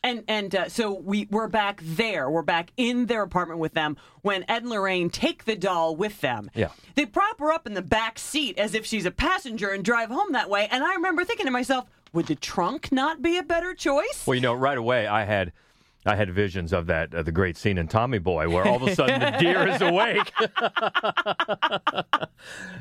And 0.04 0.24
and 0.28 0.54
uh, 0.56 0.70
so 0.70 0.92
we 0.94 1.28
we're 1.32 1.48
back 1.48 1.80
there. 1.84 2.30
We're 2.30 2.42
back 2.44 2.72
in 2.78 3.08
their 3.08 3.24
apartment 3.24 3.60
with 3.60 3.74
them 3.74 3.98
when 4.22 4.44
Ed 4.48 4.62
and 4.64 4.70
Lorraine 4.70 5.10
take 5.10 5.46
the 5.46 5.56
doll 5.56 5.96
with 5.96 6.22
them. 6.22 6.52
Yeah. 6.54 6.70
They 6.96 7.06
prop 7.08 7.40
her 7.40 7.52
up 7.52 7.66
in 7.66 7.74
the 7.74 7.82
back 7.82 8.20
seat 8.20 8.58
as 8.60 8.74
if 8.76 8.86
she's 8.86 9.06
a 9.06 9.12
passenger 9.12 9.70
and 9.70 9.84
drive 9.84 10.10
home 10.10 10.32
that 10.34 10.50
way. 10.50 10.68
And 10.70 10.84
I 10.84 10.94
remember 10.94 11.24
thinking 11.26 11.48
to 11.48 11.52
myself, 11.52 11.86
would 12.14 12.28
the 12.28 12.36
trunk 12.36 12.92
not 12.92 13.22
be 13.24 13.38
a 13.38 13.44
better 13.44 13.74
choice? 13.74 14.24
Well, 14.28 14.36
you 14.36 14.42
know, 14.42 14.54
right 14.54 14.78
away 14.78 15.08
I 15.08 15.24
had. 15.26 15.52
I 16.06 16.16
had 16.16 16.30
visions 16.32 16.74
of 16.74 16.88
that, 16.88 17.14
uh, 17.16 17.24
the 17.24 17.32
great 17.32 17.58
scene 17.58 17.78
in 17.78 17.88
Tommy 17.88 18.20
Boy, 18.20 18.50
where 18.50 18.68
all 18.68 18.76
of 18.76 18.84
a 18.84 18.96
sudden 18.96 19.20
the 19.20 19.32
deer 19.40 19.68
is 19.68 19.82
awake, 19.82 20.32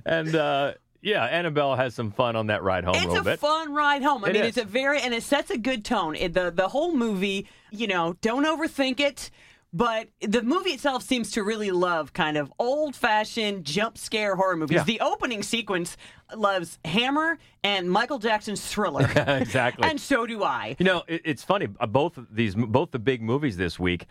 and 0.06 0.34
uh, 0.34 0.72
yeah, 1.00 1.24
Annabelle 1.24 1.76
has 1.76 1.94
some 1.94 2.10
fun 2.10 2.36
on 2.36 2.48
that 2.48 2.62
ride 2.62 2.84
home 2.84 2.94
a 2.94 2.98
It's 2.98 3.06
little 3.06 3.20
a 3.20 3.24
bit. 3.24 3.40
fun 3.40 3.74
ride 3.74 4.02
home. 4.02 4.24
I 4.24 4.28
It 4.28 4.32
mean, 4.34 4.42
is. 4.44 4.48
it's 4.56 4.58
a 4.58 4.64
very 4.64 5.00
and 5.00 5.14
it 5.14 5.22
sets 5.22 5.50
a 5.50 5.58
good 5.58 5.84
tone. 5.84 6.14
It, 6.16 6.34
the 6.34 6.50
the 6.50 6.68
whole 6.68 6.94
movie, 6.94 7.46
you 7.70 7.86
know, 7.86 8.16
don't 8.20 8.44
overthink 8.44 9.00
it. 9.00 9.30
But 9.74 10.06
the 10.20 10.40
movie 10.40 10.70
itself 10.70 11.02
seems 11.02 11.32
to 11.32 11.42
really 11.42 11.72
love 11.72 12.12
kind 12.12 12.36
of 12.36 12.50
old 12.60 12.94
fashioned 12.94 13.64
jump 13.64 13.98
scare 13.98 14.36
horror 14.36 14.56
movies. 14.56 14.76
Yeah. 14.76 14.84
The 14.84 15.00
opening 15.00 15.42
sequence 15.42 15.96
loves 16.34 16.78
Hammer 16.84 17.38
and 17.64 17.90
Michael 17.90 18.20
Jackson's 18.20 18.64
Thriller. 18.64 19.10
exactly. 19.26 19.88
And 19.88 20.00
so 20.00 20.26
do 20.26 20.44
I. 20.44 20.76
You 20.78 20.84
know, 20.84 21.02
it, 21.08 21.22
it's 21.24 21.42
funny. 21.42 21.66
uh, 21.80 21.86
Both 21.86 22.20
these, 22.30 22.54
both 22.54 22.92
the 22.92 23.00
big 23.00 23.20
movies 23.20 23.56
this 23.56 23.76
week. 23.76 24.06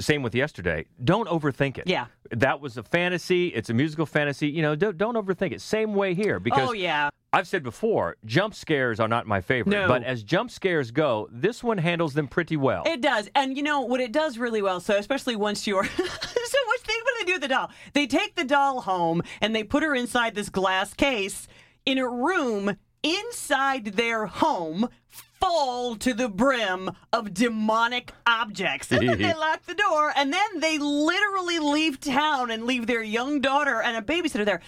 Same 0.00 0.22
with 0.22 0.34
yesterday. 0.34 0.86
Don't 1.04 1.28
overthink 1.28 1.76
it. 1.76 1.86
Yeah. 1.86 2.06
that 2.30 2.60
was 2.60 2.78
a 2.78 2.82
fantasy. 2.82 3.48
It's 3.48 3.68
a 3.68 3.74
musical 3.74 4.06
fantasy. 4.06 4.48
You 4.48 4.62
know, 4.62 4.74
don't, 4.74 4.96
don't 4.96 5.16
overthink 5.16 5.52
it. 5.52 5.60
Same 5.60 5.94
way 5.94 6.14
here 6.14 6.40
because 6.40 6.70
oh, 6.70 6.72
yeah. 6.72 7.10
I've 7.32 7.46
said 7.46 7.62
before, 7.62 8.16
jump 8.24 8.54
scares 8.54 8.98
are 9.00 9.08
not 9.08 9.26
my 9.26 9.42
favorite. 9.42 9.72
No. 9.72 9.86
But 9.86 10.02
as 10.02 10.22
jump 10.22 10.50
scares 10.50 10.90
go, 10.90 11.28
this 11.30 11.62
one 11.62 11.76
handles 11.76 12.14
them 12.14 12.26
pretty 12.26 12.56
well. 12.56 12.84
It 12.86 13.02
does. 13.02 13.28
And 13.34 13.54
you 13.54 13.62
know 13.62 13.82
what 13.82 14.00
it 14.00 14.12
does 14.12 14.38
really 14.38 14.62
well, 14.62 14.80
so 14.80 14.96
especially 14.96 15.36
once 15.36 15.66
you're 15.66 15.84
so 15.96 16.02
much 16.02 16.80
thing 16.80 16.96
what 17.02 17.14
do 17.18 17.18
they 17.20 17.24
do 17.26 17.32
with 17.34 17.42
the 17.42 17.48
doll? 17.48 17.70
They 17.92 18.06
take 18.06 18.34
the 18.34 18.44
doll 18.44 18.80
home 18.80 19.22
and 19.42 19.54
they 19.54 19.62
put 19.62 19.82
her 19.82 19.94
inside 19.94 20.34
this 20.34 20.48
glass 20.48 20.94
case 20.94 21.48
in 21.84 21.98
a 21.98 22.08
room 22.08 22.76
inside 23.02 23.84
their 23.84 24.26
home 24.26 24.88
full 25.08 25.96
to 25.96 26.14
the 26.14 26.28
brim 26.28 26.90
of 27.12 27.34
demonic 27.34 28.12
objects. 28.26 28.90
And 28.90 29.06
then 29.06 29.18
they 29.18 29.34
lock 29.38 29.66
the 29.66 29.74
door 29.74 30.12
and 30.16 30.32
then 30.32 30.60
they 30.60 30.78
literally 30.78 31.58
leave 31.58 32.00
town 32.00 32.50
and 32.50 32.64
leave 32.64 32.86
their 32.86 33.02
young 33.02 33.40
daughter 33.42 33.82
and 33.82 33.96
a 33.96 34.02
babysitter 34.02 34.46
there. 34.46 34.62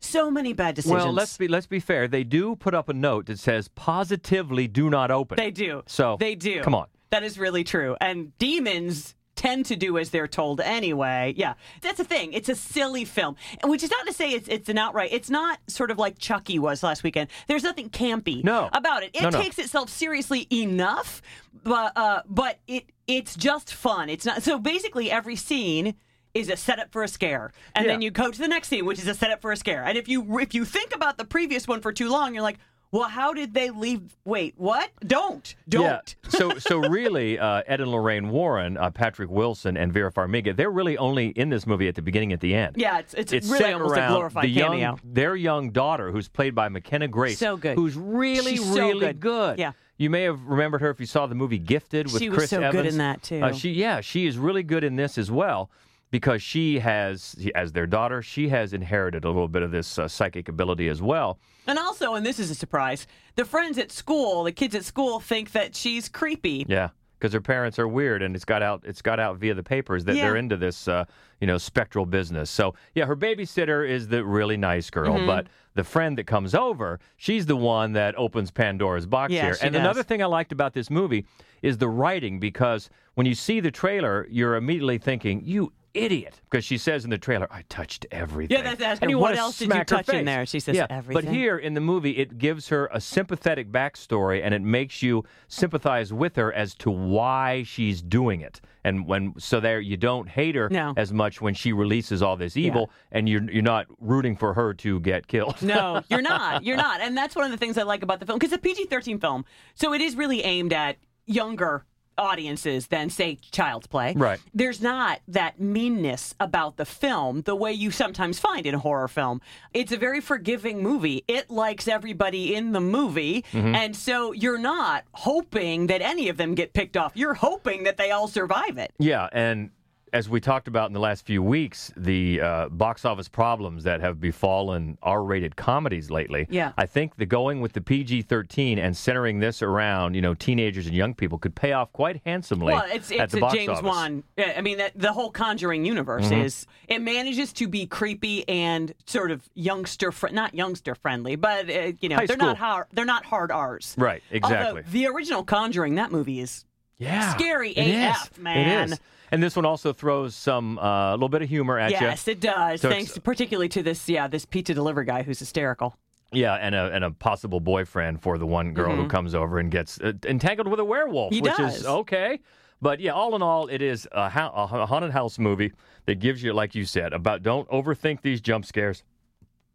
So 0.00 0.30
many 0.30 0.52
bad 0.52 0.74
decisions. 0.74 1.04
well, 1.04 1.12
let's 1.12 1.36
be 1.36 1.46
let's 1.48 1.66
be 1.66 1.78
fair. 1.80 2.08
They 2.08 2.24
do 2.24 2.56
put 2.56 2.74
up 2.74 2.88
a 2.88 2.94
note 2.94 3.26
that 3.26 3.38
says 3.38 3.68
positively 3.68 4.66
do 4.66 4.88
not 4.90 5.10
open. 5.10 5.36
They 5.36 5.50
do. 5.50 5.82
So 5.86 6.16
they 6.18 6.34
do. 6.34 6.62
Come 6.62 6.74
on. 6.74 6.86
That 7.10 7.22
is 7.22 7.38
really 7.38 7.64
true. 7.64 7.96
And 8.00 8.36
demons 8.38 9.14
tend 9.36 9.64
to 9.66 9.76
do 9.76 9.96
as 9.98 10.10
they're 10.10 10.28
told 10.28 10.60
anyway. 10.60 11.34
Yeah, 11.36 11.54
that's 11.80 11.98
the 11.98 12.04
thing. 12.04 12.32
It's 12.32 12.48
a 12.48 12.54
silly 12.54 13.04
film, 13.04 13.36
which 13.64 13.82
is 13.82 13.90
not 13.90 14.06
to 14.06 14.12
say 14.12 14.30
it's 14.30 14.48
it's 14.48 14.68
an 14.68 14.78
outright. 14.78 15.10
It's 15.12 15.28
not 15.30 15.58
sort 15.66 15.90
of 15.90 15.98
like 15.98 16.18
Chucky 16.18 16.58
was 16.58 16.82
last 16.82 17.02
weekend. 17.02 17.28
There's 17.46 17.62
nothing 17.62 17.90
campy 17.90 18.42
No. 18.44 18.68
about 18.72 19.02
it. 19.02 19.10
It 19.14 19.22
No, 19.22 19.30
no. 19.30 19.40
takes 19.40 19.58
itself 19.58 19.90
seriously 19.90 20.46
enough, 20.50 21.20
but 21.62 21.92
uh, 21.96 22.22
but 22.26 22.58
it 22.66 22.84
it's 23.06 23.34
just 23.36 23.74
fun. 23.74 24.08
It's 24.08 24.24
not 24.24 24.42
so 24.42 24.58
basically 24.58 25.10
every 25.10 25.36
scene. 25.36 25.94
Is 26.32 26.48
a 26.48 26.56
setup 26.56 26.92
for 26.92 27.02
a 27.02 27.08
scare, 27.08 27.50
and 27.74 27.88
then 27.88 28.02
you 28.02 28.10
go 28.12 28.30
to 28.30 28.38
the 28.38 28.46
next 28.46 28.68
scene, 28.68 28.86
which 28.86 29.00
is 29.00 29.08
a 29.08 29.14
setup 29.14 29.40
for 29.40 29.50
a 29.50 29.56
scare. 29.56 29.82
And 29.84 29.98
if 29.98 30.08
you 30.08 30.38
if 30.38 30.54
you 30.54 30.64
think 30.64 30.94
about 30.94 31.18
the 31.18 31.24
previous 31.24 31.66
one 31.66 31.80
for 31.80 31.92
too 31.92 32.08
long, 32.08 32.34
you're 32.34 32.42
like, 32.42 32.58
well, 32.92 33.08
how 33.08 33.32
did 33.32 33.54
they 33.54 33.70
leave? 33.70 34.16
Wait, 34.24 34.54
what? 34.56 34.90
Don't, 35.06 35.54
don't. 35.68 36.16
Yeah. 36.24 36.30
So 36.30 36.58
so 36.58 36.78
really, 36.88 37.38
uh, 37.38 37.62
Ed 37.66 37.80
and 37.80 37.90
Lorraine 37.90 38.30
Warren, 38.30 38.76
uh, 38.76 38.90
Patrick 38.90 39.30
Wilson, 39.30 39.76
and 39.76 39.92
Vera 39.92 40.12
Farmiga, 40.12 40.54
they're 40.56 40.70
really 40.70 40.98
only 40.98 41.28
in 41.28 41.50
this 41.50 41.66
movie 41.66 41.86
at 41.88 41.94
the 41.94 42.02
beginning, 42.02 42.32
at 42.32 42.40
the 42.40 42.54
end. 42.54 42.76
Yeah, 42.76 42.98
it's 42.98 43.14
it's, 43.14 43.32
It's 43.32 43.48
really 43.48 43.72
almost 43.72 43.96
a 43.96 44.08
glorified 44.08 44.44
the 44.44 44.48
young, 44.48 44.72
cameo. 44.72 44.98
Their 45.04 45.36
young 45.36 45.70
daughter, 45.70 46.10
who's 46.10 46.28
played 46.28 46.54
by 46.54 46.68
McKenna 46.68 47.06
Grace, 47.06 47.38
So 47.38 47.56
good. 47.56 47.76
who's 47.76 47.96
really, 47.96 48.56
She's 48.56 48.66
so 48.66 48.88
really 48.88 49.12
good. 49.12 49.58
Yeah. 49.58 49.72
You 49.98 50.10
may 50.10 50.22
have 50.22 50.40
remembered 50.46 50.80
her 50.80 50.90
if 50.90 50.98
you 50.98 51.06
saw 51.06 51.26
the 51.26 51.34
movie 51.34 51.58
Gifted 51.58 52.06
with 52.10 52.22
She 52.22 52.30
was 52.30 52.38
Chris 52.38 52.50
so 52.50 52.72
good 52.72 52.86
in 52.86 52.98
that, 52.98 53.22
too. 53.22 53.40
Uh, 53.42 53.52
she, 53.52 53.70
yeah, 53.72 54.00
she 54.00 54.26
is 54.26 54.38
really 54.38 54.62
good 54.62 54.82
in 54.82 54.96
this 54.96 55.18
as 55.18 55.30
well 55.30 55.70
because 56.10 56.42
she 56.42 56.78
has, 56.80 57.36
as 57.54 57.72
their 57.72 57.86
daughter, 57.86 58.22
she 58.22 58.48
has 58.48 58.72
inherited 58.72 59.24
a 59.24 59.28
little 59.28 59.48
bit 59.48 59.62
of 59.62 59.70
this 59.70 59.98
uh, 59.98 60.08
psychic 60.08 60.48
ability 60.48 60.88
as 60.88 61.00
well. 61.00 61.38
And 61.66 61.78
also, 61.78 62.14
and 62.14 62.26
this 62.26 62.38
is 62.38 62.50
a 62.50 62.54
surprise, 62.54 63.06
the 63.36 63.44
friends 63.44 63.78
at 63.78 63.92
school, 63.92 64.44
the 64.44 64.52
kids 64.52 64.74
at 64.74 64.84
school, 64.84 65.20
think 65.20 65.52
that 65.52 65.76
she's 65.76 66.08
creepy. 66.08 66.66
Yeah, 66.68 66.88
because 67.18 67.32
her 67.32 67.40
parents 67.40 67.78
are 67.78 67.86
weird, 67.86 68.22
and 68.22 68.34
it's 68.34 68.44
got 68.44 68.62
out. 68.62 68.82
It's 68.84 69.02
got 69.02 69.20
out 69.20 69.36
via 69.36 69.54
the 69.54 69.62
papers 69.62 70.04
that 70.06 70.16
Yeah. 70.16 70.22
they're 70.24 70.36
into 70.36 70.56
this, 70.56 70.88
uh, 70.88 71.04
you 71.40 71.46
know, 71.46 71.58
spectral 71.58 72.06
business. 72.06 72.50
So 72.50 72.74
yeah, 72.94 73.04
her 73.06 73.16
babysitter 73.16 73.88
is 73.88 74.08
the 74.08 74.24
really 74.24 74.56
nice 74.56 74.90
girl, 74.90 75.14
Mhm. 75.16 75.26
but 75.26 75.46
the 75.74 75.84
friend 75.84 76.18
that 76.18 76.26
comes 76.26 76.54
over, 76.56 76.98
she's 77.16 77.46
the 77.46 77.56
one 77.56 77.92
that 77.92 78.16
opens 78.18 78.50
Pandora's 78.50 79.06
box 79.06 79.32
Yeah, 79.32 79.42
here. 79.44 79.56
and 79.62 79.74
does. 79.74 79.80
another 79.80 80.02
thing 80.02 80.22
I 80.22 80.26
liked 80.26 80.50
about 80.50 80.72
this 80.74 80.90
movie 80.90 81.24
is 81.62 81.78
the 81.78 81.88
writing, 81.88 82.40
because 82.40 82.90
when 83.14 83.26
you 83.26 83.34
see 83.34 83.60
the 83.60 83.70
trailer, 83.70 84.26
you're 84.28 84.56
immediately 84.56 84.98
thinking, 84.98 85.42
"You." 85.44 85.72
Idiot, 85.92 86.40
because 86.48 86.64
she 86.64 86.78
says 86.78 87.04
in 87.04 87.10
the 87.10 87.18
trailer, 87.18 87.48
"I 87.50 87.62
touched 87.68 88.06
everything." 88.10 88.56
Yeah, 88.58 88.62
that's 88.62 88.80
asking 88.80 89.10
And 89.10 89.20
what 89.20 89.36
else 89.36 89.58
did 89.58 89.72
you 89.72 89.84
touch 89.84 90.08
in 90.08 90.24
there? 90.24 90.46
She 90.46 90.60
says, 90.60 90.76
yeah, 90.76 90.86
"Everything." 90.88 91.24
But 91.24 91.32
here 91.34 91.58
in 91.58 91.74
the 91.74 91.80
movie, 91.80 92.12
it 92.18 92.38
gives 92.38 92.68
her 92.68 92.88
a 92.92 93.00
sympathetic 93.00 93.72
backstory, 93.72 94.40
and 94.44 94.54
it 94.54 94.62
makes 94.62 95.02
you 95.02 95.24
sympathize 95.48 96.12
with 96.12 96.36
her 96.36 96.52
as 96.52 96.74
to 96.76 96.90
why 96.90 97.64
she's 97.64 98.02
doing 98.02 98.40
it. 98.40 98.60
And 98.84 99.06
when 99.06 99.34
so 99.38 99.60
there, 99.60 99.80
you 99.80 99.96
don't 99.96 100.28
hate 100.28 100.54
her 100.54 100.68
No. 100.70 100.94
as 100.96 101.12
much 101.12 101.40
when 101.40 101.54
she 101.54 101.72
releases 101.72 102.22
all 102.22 102.36
this 102.36 102.56
evil, 102.56 102.90
and 103.12 103.28
you're 103.28 103.50
you're 103.50 103.62
not 103.62 103.86
rooting 104.00 104.36
for 104.36 104.54
her 104.54 104.72
to 104.74 105.00
get 105.00 105.26
killed. 105.26 105.60
No, 105.60 106.02
you're 106.08 106.22
not. 106.22 106.64
You're 106.64 106.76
not. 106.76 107.00
And 107.00 107.16
that's 107.16 107.34
one 107.34 107.44
of 107.44 107.50
the 107.50 107.56
things 107.58 107.76
I 107.76 107.82
like 107.82 108.02
about 108.02 108.20
the 108.20 108.26
film 108.26 108.38
because 108.38 108.52
it's 108.52 108.60
a 108.60 108.62
PG 108.62 108.84
13 108.86 109.18
film. 109.18 109.44
So 109.74 109.92
it 109.92 110.00
is 110.00 110.14
really 110.16 110.42
aimed 110.44 110.72
at 110.72 110.96
younger 111.26 111.84
audiences 112.20 112.86
than, 112.88 113.10
say, 113.10 113.36
Child's 113.50 113.86
Play. 113.86 114.12
Right. 114.16 114.38
There's 114.54 114.80
not 114.80 115.20
that 115.28 115.58
meanness 115.58 116.34
about 116.38 116.76
the 116.76 116.84
film 116.84 117.42
the 117.42 117.56
way 117.56 117.72
you 117.72 117.90
sometimes 117.90 118.38
find 118.38 118.66
in 118.66 118.74
a 118.74 118.78
horror 118.78 119.08
film. 119.08 119.40
It's 119.74 119.90
a 119.90 119.96
very 119.96 120.20
forgiving 120.20 120.82
movie. 120.82 121.24
It 121.26 121.50
likes 121.50 121.88
everybody 121.88 122.54
in 122.54 122.72
the 122.72 122.80
movie. 122.80 123.44
Mhm. 123.52 123.74
And 123.74 123.96
so 123.96 124.32
you're 124.32 124.58
not 124.58 125.04
hoping 125.12 125.86
that 125.88 126.02
any 126.02 126.28
of 126.28 126.36
them 126.36 126.54
get 126.54 126.72
picked 126.74 126.96
off. 126.96 127.12
You're 127.14 127.34
hoping 127.34 127.84
that 127.84 127.96
they 127.96 128.10
all 128.10 128.28
survive 128.28 128.76
it. 128.78 128.92
Yeah, 128.98 129.28
and 129.32 129.70
as 130.12 130.28
we 130.28 130.40
talked 130.40 130.68
about 130.68 130.88
in 130.88 130.92
the 130.92 131.00
last 131.00 131.24
few 131.24 131.42
weeks, 131.42 131.92
the 131.96 132.40
uh, 132.40 132.68
box 132.68 133.04
office 133.04 133.28
problems 133.28 133.84
that 133.84 134.00
have 134.00 134.20
befallen 134.20 134.98
R-rated 135.02 135.56
comedies 135.56 136.10
lately. 136.10 136.46
Yeah. 136.50 136.72
I 136.76 136.86
think 136.86 137.16
the 137.16 137.26
going 137.26 137.60
with 137.60 137.72
the 137.72 137.80
PG-13 137.80 138.78
and 138.78 138.96
centering 138.96 139.40
this 139.40 139.62
around, 139.62 140.14
you 140.14 140.22
know, 140.22 140.34
teenagers 140.34 140.86
and 140.86 140.94
young 140.94 141.14
people 141.14 141.38
could 141.38 141.54
pay 141.54 141.72
off 141.72 141.92
quite 141.92 142.20
handsomely. 142.24 142.72
Well, 142.72 142.84
it's 142.90 143.10
at 143.12 143.18
it's 143.20 143.34
a 143.34 143.40
James 143.52 143.68
office. 143.70 143.82
Wan. 143.84 144.24
I 144.38 144.60
mean, 144.60 144.78
that, 144.78 144.92
the 144.96 145.12
whole 145.12 145.30
Conjuring 145.30 145.84
universe 145.84 146.28
Mhm. 146.28 146.44
is 146.44 146.66
it 146.88 147.00
manages 147.00 147.52
to 147.54 147.68
be 147.68 147.86
creepy 147.86 148.48
and 148.48 148.92
sort 149.06 149.30
of 149.30 149.48
youngster, 149.54 150.12
fr- 150.12 150.28
not 150.28 150.54
youngster 150.54 150.94
friendly, 150.94 151.36
but 151.36 151.70
uh, 151.70 151.92
you 152.00 152.08
know, 152.08 152.16
High 152.16 152.26
they're 152.26 152.36
not 152.36 152.56
hard. 152.58 152.86
They're 152.92 153.04
not 153.04 153.24
hard 153.24 153.50
R's. 153.52 153.94
Right, 153.98 154.22
exactly. 154.30 154.68
Although 154.82 154.82
the 154.90 155.06
original 155.06 155.44
Conjuring, 155.44 155.94
that 155.96 156.10
movie 156.12 156.40
is 156.40 156.64
Yeah, 156.98 157.32
scary 157.34 157.72
AF, 157.76 158.32
is. 158.32 158.38
man. 158.38 158.88
It 158.88 158.92
is. 158.92 159.00
And 159.32 159.42
this 159.42 159.54
one 159.56 159.64
also 159.64 159.92
throws 159.92 160.34
some 160.34 160.78
a 160.78 161.12
little 161.12 161.28
bit 161.28 161.42
of 161.42 161.48
humor 161.48 161.78
at 161.78 161.92
you. 161.92 161.98
Yes, 162.00 162.26
it 162.28 162.40
does. 162.40 162.80
So 162.80 162.88
Thanks, 162.90 163.16
particularly 163.18 163.68
to 163.70 163.82
this, 163.82 164.08
yeah, 164.08 164.26
this 164.26 164.44
pizza 164.44 164.74
delivery 164.74 165.04
guy 165.04 165.22
who's 165.22 165.38
hysterical. 165.38 165.96
Yeah, 166.32 166.54
and 166.54 166.74
a 166.74 166.92
and 166.92 167.04
a 167.04 167.10
possible 167.10 167.58
boyfriend 167.60 168.22
for 168.22 168.38
the 168.38 168.46
one 168.46 168.72
girl 168.72 168.94
who 168.94 169.04
Mhm. 169.06 169.10
comes 169.10 169.34
over 169.34 169.58
and 169.58 169.70
gets 169.70 170.00
uh, 170.00 170.12
entangled 170.26 170.68
with 170.68 170.78
a 170.80 170.84
werewolf, 170.84 171.32
He 171.32 171.40
which 171.40 171.56
does. 171.56 171.80
is 171.80 171.86
okay. 171.86 172.38
But 172.82 173.00
yeah, 173.00 173.12
all 173.12 173.34
in 173.36 173.42
all, 173.42 173.66
it 173.66 173.82
is 173.82 174.08
a, 174.12 174.28
ha- 174.30 174.50
a 174.54 174.86
haunted 174.86 175.10
house 175.10 175.38
movie 175.38 175.72
that 176.06 176.18
gives 176.20 176.42
you, 176.42 176.52
like 176.52 176.74
you 176.74 176.84
said, 176.84 177.12
about 177.12 177.42
don't 177.42 177.68
overthink 177.68 178.22
these 178.22 178.40
jump 178.40 178.64
scares. 178.64 179.02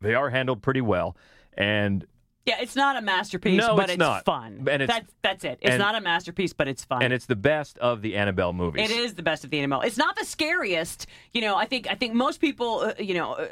They 0.02 0.16
are 0.16 0.30
handled 0.30 0.62
pretty 0.62 0.82
well, 0.82 1.16
and 1.58 2.06
Yeah, 2.46 2.58
it's 2.62 2.76
not 2.76 2.96
a 2.96 3.02
masterpiece, 3.02 3.60
No, 3.60 3.76
but 3.76 3.90
it's 3.90 4.00
it's, 4.02 4.22
fun. 4.24 4.68
And 4.70 4.84
it's- 4.84 4.88
that's 4.88 5.14
that's 5.24 5.44
it. 5.44 5.58
It's 5.62 5.72
and- 5.72 5.80
not 5.80 5.96
a 5.96 6.02
masterpiece, 6.02 6.54
but 6.54 6.68
it's 6.68 6.86
fun. 6.86 7.02
and 7.02 7.12
it's 7.12 7.26
the 7.26 7.36
best 7.36 7.78
of 7.80 8.02
the 8.04 8.16
Annabelle 8.16 8.54
movies. 8.54 8.90
It 8.90 8.96
is 8.96 9.16
the 9.16 9.24
best 9.24 9.44
of 9.44 9.50
the 9.50 9.58
Annabelle. 9.60 9.82
It's 9.82 9.98
not 9.98 10.16
the 10.16 10.26
scariest. 10.26 11.08
You 11.34 11.42
know, 11.42 11.56
I 11.56 11.66
think 11.66 11.88
I 11.90 11.96
think 11.96 12.14
most 12.14 12.40
people, 12.40 12.80
uh, 12.82 12.94
you 13.00 13.16
know, 13.16 13.34
uh, 13.34 13.48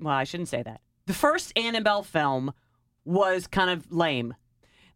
well, 0.00 0.14
I 0.14 0.24
shouldn't 0.24 0.48
say 0.48 0.62
that. 0.62 0.80
The 1.06 1.12
first 1.14 1.52
Annabelle 1.58 2.02
film 2.02 2.52
was 3.04 3.46
kind 3.46 3.68
of 3.70 3.90
lame. 3.92 4.34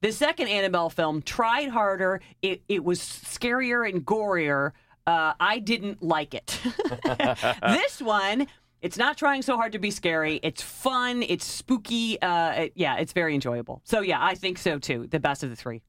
The 0.01 0.13
second 0.13 0.49
Annabelle 0.49 0.89
film 0.91 1.21
tried 1.23 1.69
harder. 1.69 2.21
It 2.41 2.63
it 2.69 2.83
was 2.83 2.99
scarier 3.01 3.87
and 3.89 4.07
gorier. 4.07 4.73
Uh, 5.07 5.35
I 5.39 5.59
didn't 5.59 6.03
like 6.03 6.33
it. 6.33 6.61
this 7.63 8.01
one, 8.01 8.47
it's 8.85 8.99
not 8.99 9.17
trying 9.17 9.41
so 9.43 9.57
hard 9.57 9.73
to 9.73 9.79
be 9.79 9.91
scary. 9.91 10.39
It's 10.43 10.63
fun. 10.63 11.23
It's 11.23 11.45
spooky. 11.47 12.21
Uh, 12.21 12.51
it- 12.65 12.73
yeah, 12.77 12.97
it's 12.99 13.13
very 13.15 13.35
enjoyable. 13.35 13.81
So 13.85 14.01
yeah, 14.01 14.19
I 14.23 14.35
think 14.35 14.59
so 14.59 14.79
too. 14.79 15.07
The 15.11 15.19
best 15.19 15.43
of 15.43 15.51
the 15.51 15.57
three. 15.57 15.83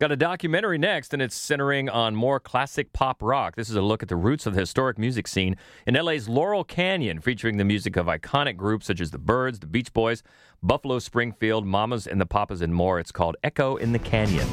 Got 0.00 0.10
a 0.10 0.16
documentary 0.16 0.78
next, 0.78 1.12
and 1.14 1.22
it's 1.22 1.36
centering 1.36 1.88
on 1.88 2.16
more 2.16 2.40
classic 2.40 2.92
pop 2.92 3.22
rock. 3.22 3.54
This 3.54 3.70
is 3.70 3.76
a 3.76 3.80
look 3.82 4.02
at 4.02 4.08
the 4.08 4.16
roots 4.16 4.46
of 4.46 4.54
the 4.54 4.58
historic 4.60 4.98
music 4.98 5.28
scene 5.28 5.54
in 5.86 5.94
LA's 5.94 6.28
Laurel 6.28 6.64
Canyon, 6.64 7.20
featuring 7.20 7.56
the 7.56 7.64
music 7.64 7.96
of 7.96 8.06
iconic 8.06 8.56
groups 8.56 8.86
such 8.86 9.00
as 9.00 9.12
the 9.12 9.18
Byrds, 9.18 9.60
the 9.60 9.68
Beach 9.68 9.92
Boys, 9.92 10.24
Buffalo 10.60 10.98
Springfield, 10.98 11.64
Mamas 11.64 12.08
and 12.08 12.20
the 12.20 12.26
Papas, 12.26 12.62
and 12.62 12.74
more. 12.74 12.98
It's 12.98 13.12
called 13.12 13.36
Echo 13.44 13.76
in 13.76 13.92
the 13.92 14.00
Canyon. 14.00 14.48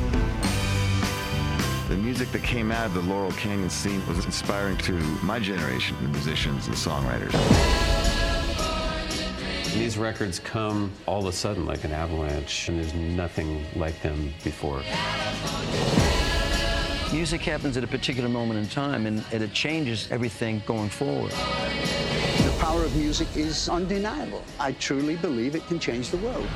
The 1.90 1.98
music 1.98 2.32
that 2.34 2.44
came 2.44 2.72
out 2.72 2.86
of 2.86 2.94
the 2.94 3.02
Laurel 3.02 3.32
Canyon 3.32 3.68
scene 3.68 4.06
was 4.06 4.24
inspiring 4.24 4.78
to 4.78 4.94
my 5.24 5.40
generation 5.40 5.96
of 5.96 6.12
musicians 6.12 6.68
and 6.68 6.76
songwriters. 6.76 7.34
These 9.74 9.98
records 9.98 10.38
come 10.38 10.92
all 11.08 11.22
of 11.22 11.26
a 11.26 11.32
sudden 11.32 11.66
like 11.66 11.86
an 11.86 11.92
avalanche, 11.92 12.70
and 12.70 12.78
there's 12.78 12.94
nothing 12.94 13.66
like 13.76 14.00
them 14.04 14.32
before. 14.44 14.84
Music 17.12 17.42
happens 17.42 17.76
at 17.76 17.84
a 17.84 17.88
particular 17.88 18.30
moment 18.30 18.60
in 18.60 18.68
time, 18.68 19.08
and, 19.08 19.26
and 19.32 19.42
it 19.42 19.52
changes 19.52 20.12
everything 20.12 20.62
going 20.68 20.90
forward. 20.90 21.32
The 21.32 22.56
power 22.60 22.84
of 22.84 22.96
music 22.96 23.36
is 23.36 23.68
undeniable. 23.68 24.44
I 24.60 24.74
truly 24.74 25.16
believe 25.16 25.56
it 25.56 25.66
can 25.66 25.80
change 25.80 26.12
the 26.12 26.18
world. 26.18 26.48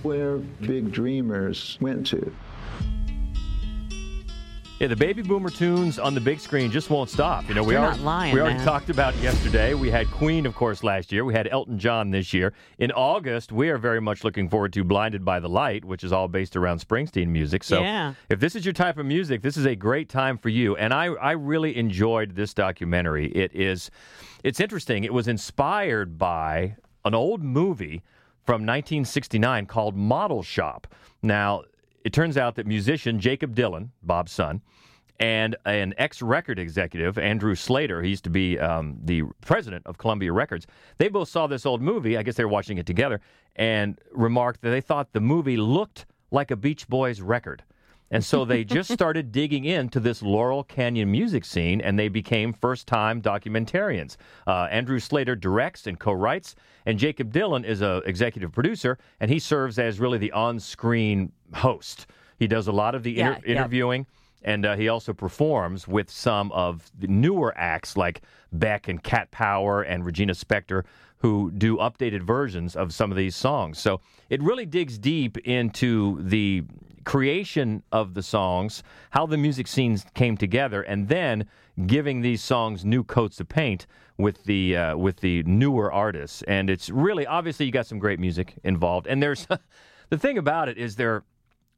This 0.00 0.04
where 0.04 0.38
big 0.38 0.92
dreamers 0.92 1.76
went 1.80 2.06
to. 2.08 2.32
Yeah, 4.78 4.86
the 4.86 4.96
baby 4.96 5.20
boomer 5.20 5.50
tunes 5.50 5.98
on 5.98 6.14
the 6.14 6.22
big 6.22 6.40
screen 6.40 6.70
just 6.70 6.88
won't 6.88 7.10
stop. 7.10 7.46
You 7.50 7.54
know, 7.54 7.62
we 7.62 7.74
You're 7.74 7.84
already, 7.84 8.00
lying, 8.02 8.34
we 8.34 8.40
already 8.40 8.56
man. 8.56 8.64
talked 8.64 8.88
about 8.88 9.14
it 9.14 9.20
yesterday. 9.20 9.74
We 9.74 9.90
had 9.90 10.06
Queen, 10.10 10.46
of 10.46 10.54
course, 10.54 10.82
last 10.82 11.12
year. 11.12 11.26
We 11.26 11.34
had 11.34 11.48
Elton 11.48 11.78
John 11.78 12.10
this 12.10 12.32
year. 12.32 12.54
In 12.78 12.90
August, 12.92 13.52
we 13.52 13.68
are 13.68 13.76
very 13.76 14.00
much 14.00 14.24
looking 14.24 14.48
forward 14.48 14.72
to 14.72 14.82
Blinded 14.82 15.22
by 15.22 15.38
the 15.38 15.50
Light, 15.50 15.84
which 15.84 16.02
is 16.02 16.12
all 16.12 16.28
based 16.28 16.56
around 16.56 16.80
Springsteen 16.80 17.26
music. 17.28 17.62
So 17.62 17.82
Yeah. 17.82 18.14
if 18.30 18.40
this 18.40 18.56
is 18.56 18.64
your 18.64 18.72
type 18.72 18.96
of 18.96 19.04
music, 19.04 19.42
this 19.42 19.58
is 19.58 19.66
a 19.66 19.76
great 19.76 20.08
time 20.08 20.38
for 20.38 20.48
you. 20.48 20.76
And 20.76 20.94
I, 20.94 21.06
I 21.08 21.32
really 21.32 21.76
enjoyed 21.76 22.34
this 22.36 22.54
documentary. 22.54 23.26
It 23.32 23.54
is, 23.54 23.90
it's 24.42 24.60
interesting. 24.60 25.04
It 25.04 25.12
was 25.12 25.28
inspired 25.28 26.16
by 26.16 26.76
an 27.04 27.14
old 27.14 27.42
movie 27.42 28.02
from 28.44 28.62
1969 28.62 29.66
called 29.66 29.96
Model 29.96 30.42
Shop. 30.42 30.86
Now, 31.22 31.62
it 32.04 32.12
turns 32.12 32.36
out 32.36 32.54
that 32.56 32.66
musician 32.66 33.20
Jakob 33.20 33.54
Dylan, 33.54 33.90
Bob's 34.02 34.32
son, 34.32 34.62
and 35.18 35.54
an 35.66 35.92
ex 35.98 36.22
record 36.22 36.58
executive, 36.58 37.18
Andrew 37.18 37.54
Slater, 37.54 38.02
he 38.02 38.08
used 38.08 38.24
to 38.24 38.30
be 38.30 38.58
um, 38.58 38.96
the 39.04 39.22
president 39.42 39.86
of 39.86 39.98
Columbia 39.98 40.32
Records, 40.32 40.66
they 40.96 41.08
both 41.08 41.28
saw 41.28 41.46
this 41.46 41.66
old 41.66 41.82
movie. 41.82 42.16
I 42.16 42.22
guess 42.22 42.36
they 42.36 42.44
were 42.44 42.50
watching 42.50 42.78
it 42.78 42.86
together 42.86 43.20
and 43.54 43.98
remarked 44.12 44.62
that 44.62 44.70
they 44.70 44.80
thought 44.80 45.12
the 45.12 45.20
movie 45.20 45.58
looked 45.58 46.06
like 46.30 46.50
a 46.50 46.56
Beach 46.56 46.88
Boys 46.88 47.20
record. 47.20 47.62
And 48.12 48.24
so 48.24 48.44
they 48.44 48.64
just 48.64 48.90
started 48.92 49.30
digging 49.30 49.64
into 49.64 50.00
this 50.00 50.20
Laurel 50.20 50.64
Canyon 50.64 51.10
music 51.10 51.44
scene 51.44 51.80
and 51.80 51.96
they 51.98 52.08
became 52.08 52.52
first 52.52 52.86
time 52.88 53.22
documentarians. 53.22 54.16
Uh, 54.46 54.66
Andrew 54.70 54.98
Slater 54.98 55.36
directs 55.36 55.86
and 55.86 55.98
co 55.98 56.12
writes, 56.12 56.56
and 56.86 56.98
Jakob 56.98 57.32
Dylan 57.32 57.64
is 57.64 57.82
a 57.82 57.98
executive 58.06 58.50
producer, 58.52 58.98
and 59.20 59.30
he 59.30 59.38
serves 59.38 59.78
as 59.78 60.00
really 60.00 60.18
the 60.18 60.32
on 60.32 60.58
screen 60.58 61.30
host. 61.54 62.06
He 62.38 62.48
does 62.48 62.66
a 62.66 62.72
lot 62.72 62.94
of 62.94 63.02
the 63.04 63.20
inter- 63.20 63.32
Yeah, 63.32 63.38
yeah. 63.44 63.52
interviewing. 63.60 64.06
And 64.42 64.64
uh, 64.64 64.74
he 64.74 64.88
also 64.88 65.12
performs 65.12 65.86
with 65.86 66.10
some 66.10 66.50
of 66.52 66.90
the 66.98 67.06
newer 67.06 67.52
acts 67.56 67.96
like 67.96 68.22
Beck 68.52 68.88
and 68.88 69.02
Cat 69.02 69.30
Power 69.30 69.82
and 69.82 70.04
Regina 70.04 70.32
Spektor, 70.32 70.84
who 71.20 71.50
do 71.50 71.76
updated 71.76 72.22
versions 72.22 72.74
of 72.74 72.92
some 72.92 73.10
of 73.10 73.16
these 73.16 73.36
songs. 73.36 73.78
So 73.78 74.00
it 74.28 74.42
really 74.42 74.66
digs 74.66 74.98
deep 74.98 75.36
into 75.38 76.22
the 76.22 76.64
creation 77.04 77.82
of 77.92 78.14
the 78.14 78.22
songs, 78.22 78.82
how 79.10 79.26
the 79.26 79.36
music 79.36 79.66
scenes 79.66 80.04
came 80.14 80.36
together, 80.36 80.82
and 80.82 81.08
then 81.08 81.46
giving 81.86 82.20
these 82.20 82.42
songs 82.42 82.84
new 82.84 83.04
coats 83.04 83.40
of 83.40 83.48
paint 83.48 83.86
with 84.16 84.44
the 84.44 84.76
uh, 84.76 84.96
with 84.96 85.18
the 85.18 85.42
newer 85.44 85.92
artists. 85.92 86.42
And 86.42 86.70
it's 86.70 86.90
really 86.90 87.26
obviously 87.26 87.66
you 87.66 87.72
got 87.72 87.86
some 87.86 87.98
great 87.98 88.20
music 88.20 88.54
involved. 88.64 89.06
And 89.06 89.22
there's 89.22 89.46
the 90.10 90.18
thing 90.18 90.38
about 90.38 90.68
it 90.68 90.78
is 90.78 90.96
there 90.96 91.24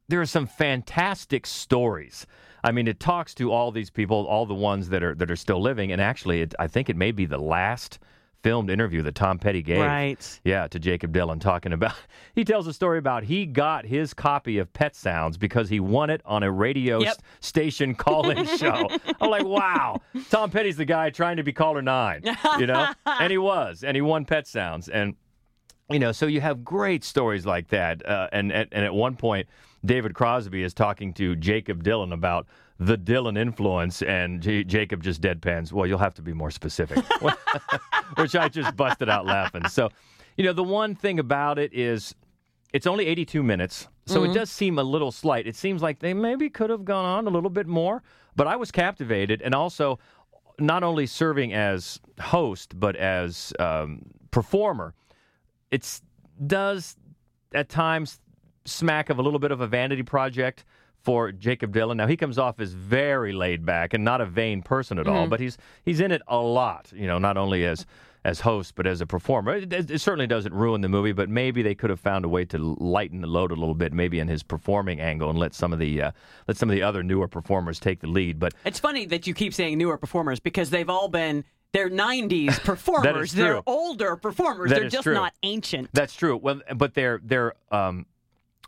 there 0.07 0.21
are 0.21 0.25
some 0.25 0.47
fantastic 0.47 1.45
stories. 1.45 2.27
I 2.63 2.71
mean, 2.71 2.87
it 2.87 2.99
talks 2.99 3.33
to 3.35 3.51
all 3.51 3.71
these 3.71 3.89
people, 3.89 4.25
all 4.25 4.45
the 4.45 4.53
ones 4.53 4.89
that 4.89 5.03
are 5.03 5.15
that 5.15 5.29
are 5.29 5.35
still 5.35 5.61
living, 5.61 5.91
and 5.91 6.01
actually, 6.01 6.41
it, 6.41 6.53
I 6.59 6.67
think 6.67 6.89
it 6.89 6.95
may 6.95 7.11
be 7.11 7.25
the 7.25 7.37
last 7.37 7.99
filmed 8.43 8.69
interview 8.69 9.01
that 9.01 9.15
Tom 9.15 9.39
Petty 9.39 9.61
gave. 9.63 9.79
Right. 9.79 10.39
Yeah, 10.43 10.67
to 10.67 10.77
Jakob 10.79 11.13
Dylan, 11.13 11.39
talking 11.41 11.73
about. 11.73 11.93
He 12.35 12.43
tells 12.43 12.65
a 12.65 12.73
story 12.73 12.97
about 12.97 13.23
he 13.23 13.45
got 13.45 13.85
his 13.85 14.11
copy 14.11 14.57
of 14.57 14.73
Pet 14.73 14.95
Sounds 14.95 15.37
because 15.37 15.69
he 15.69 15.79
won 15.79 16.09
it 16.09 16.19
on 16.25 16.41
a 16.41 16.49
radio 16.51 16.99
Yep. 16.99 17.17
station 17.41 17.93
call-in 17.93 18.43
show. 18.57 18.89
I'm 19.21 19.29
like, 19.29 19.45
wow, 19.45 20.01
Tom 20.31 20.49
Petty's 20.49 20.75
the 20.77 20.85
guy 20.85 21.11
trying 21.11 21.37
to 21.37 21.43
be 21.43 21.53
caller 21.53 21.83
nine, 21.83 22.23
you 22.57 22.65
know, 22.65 22.87
and 23.05 23.29
he 23.29 23.37
was, 23.37 23.83
and 23.83 23.95
he 23.95 24.01
won 24.01 24.25
Pet 24.25 24.47
Sounds, 24.47 24.89
and 24.89 25.15
you 25.91 25.99
know, 25.99 26.11
so 26.11 26.25
you 26.25 26.41
have 26.41 26.63
great 26.65 27.03
stories 27.03 27.45
like 27.45 27.67
that. 27.67 28.03
Uh, 28.03 28.29
and, 28.31 28.51
and 28.51 28.67
and 28.71 28.83
at 28.83 28.95
one 28.95 29.15
point, 29.15 29.47
David 29.85 30.15
Crosby 30.15 30.63
is 30.63 30.73
talking 30.73 31.13
to 31.13 31.35
Jacob 31.35 31.83
Dylan 31.83 32.13
about 32.13 32.47
the 32.79 32.97
Dylan 32.97 33.37
influence, 33.37 34.01
and 34.01 34.41
J- 34.41 34.63
Jakob 34.63 35.03
just 35.03 35.21
deadpans. 35.21 35.71
Well, 35.71 35.85
you'll 35.87 35.99
have 35.99 36.15
to 36.15 36.21
be 36.21 36.33
more 36.33 36.51
specific, 36.51 36.97
which 38.17 38.35
I 38.35 38.49
just 38.49 38.75
busted 38.75 39.09
out 39.09 39.25
laughing. 39.25 39.67
So, 39.67 39.89
you 40.37 40.43
know, 40.43 40.53
the 40.53 40.63
one 40.63 40.95
thing 40.95 41.19
about 41.19 41.59
it 41.59 41.73
is. 41.73 42.15
It's 42.73 42.87
only 42.87 43.05
82 43.05 43.43
minutes, 43.43 43.87
so 44.07 44.23
it 44.23 44.29
Mhm. 44.29 44.33
does 44.33 44.49
seem 44.49 44.79
a 44.79 44.83
little 44.83 45.11
slight. 45.11 45.45
It 45.45 45.55
seems 45.55 45.83
like 45.83 45.99
they 45.99 46.15
maybe 46.15 46.49
could 46.49 46.71
have 46.71 46.83
gone 46.83 47.05
on 47.05 47.27
a 47.27 47.29
little 47.29 47.51
bit 47.51 47.67
more, 47.67 48.01
but 48.35 48.47
I 48.47 48.55
was 48.55 48.71
captivated, 48.71 49.43
and 49.43 49.53
also 49.53 49.99
not 50.57 50.81
only 50.81 51.05
serving 51.05 51.53
as 51.53 51.99
host 52.19 52.79
but 52.79 52.95
as 52.95 53.53
um, 53.59 54.01
performer 54.31 54.95
it 55.69 56.01
does 56.47 56.95
at 57.53 57.69
times 57.69 58.19
smack 58.65 59.09
of 59.09 59.17
a 59.19 59.21
little 59.21 59.39
bit 59.39 59.51
of 59.51 59.61
a 59.61 59.67
vanity 59.67 60.03
project 60.03 60.63
for 61.03 61.31
Jakob 61.31 61.73
Dylan. 61.73 61.97
Now 61.97 62.07
he 62.07 62.15
comes 62.17 62.37
off 62.37 62.59
as 62.59 62.73
very 62.73 63.33
laid 63.33 63.65
back 63.65 63.93
and 63.93 64.03
not 64.03 64.21
a 64.21 64.25
vain 64.25 64.61
person 64.61 64.97
at 64.97 65.07
all, 65.07 65.27
Mhm. 65.27 65.29
but 65.29 65.39
he's 65.39 65.57
he's 65.83 65.99
in 65.99 66.11
it 66.11 66.21
a 66.27 66.37
lot. 66.37 66.91
You 66.95 67.07
know, 67.07 67.19
not 67.19 67.37
only 67.37 67.65
as 67.65 67.85
as 68.25 68.39
host 68.39 68.75
but 68.75 68.87
as 68.87 69.01
a 69.01 69.05
performer. 69.05 69.53
It, 69.57 69.73
it- 69.91 69.99
certainly 69.99 70.27
doesn't 70.27 70.53
ruin 70.53 70.79
the 70.79 70.87
movie, 70.87 71.11
but 71.11 71.27
maybe 71.29 71.61
they 71.61 71.75
could 71.75 71.89
have 71.89 71.99
found 71.99 72.23
a 72.23 72.29
way 72.29 72.45
to 72.45 72.57
lighten 72.57 73.19
the 73.19 73.27
load 73.27 73.51
a 73.51 73.55
little 73.55 73.73
bit, 73.75 73.91
maybe 73.91 74.17
in 74.19 74.29
his 74.29 74.43
performing 74.43 75.01
angle, 75.01 75.29
and 75.29 75.37
let 75.37 75.53
some 75.53 75.73
of 75.73 75.79
the 75.79 76.01
uh, 76.01 76.11
let 76.47 76.55
some 76.55 76.69
of 76.69 76.73
the 76.75 76.83
other 76.83 77.03
newer 77.03 77.27
performers 77.27 77.79
take 77.81 77.99
the 77.99 78.07
lead. 78.07 78.39
But 78.39 78.53
It's 78.65 78.79
funny 78.79 79.05
that 79.07 79.27
you 79.27 79.33
keep 79.33 79.53
saying 79.53 79.77
newer 79.77 79.97
performers 79.97 80.39
because 80.39 80.69
they've 80.69 80.89
all 80.89 81.09
been 81.09 81.43
they're 81.73 81.89
90s 81.89 82.59
performers. 82.63 83.33
They're 83.33 83.61
older 83.67 84.15
performers. 84.15 84.69
That 84.69 84.79
they're 84.81 84.89
just 84.89 85.03
true. 85.03 85.15
not 85.15 85.33
ancient. 85.43 85.89
That's 85.91 86.15
true. 86.15 86.37
Well, 86.37 86.61
but 86.73 86.93
they're 86.93 87.19
they're 87.21 87.55
um, 87.73 88.05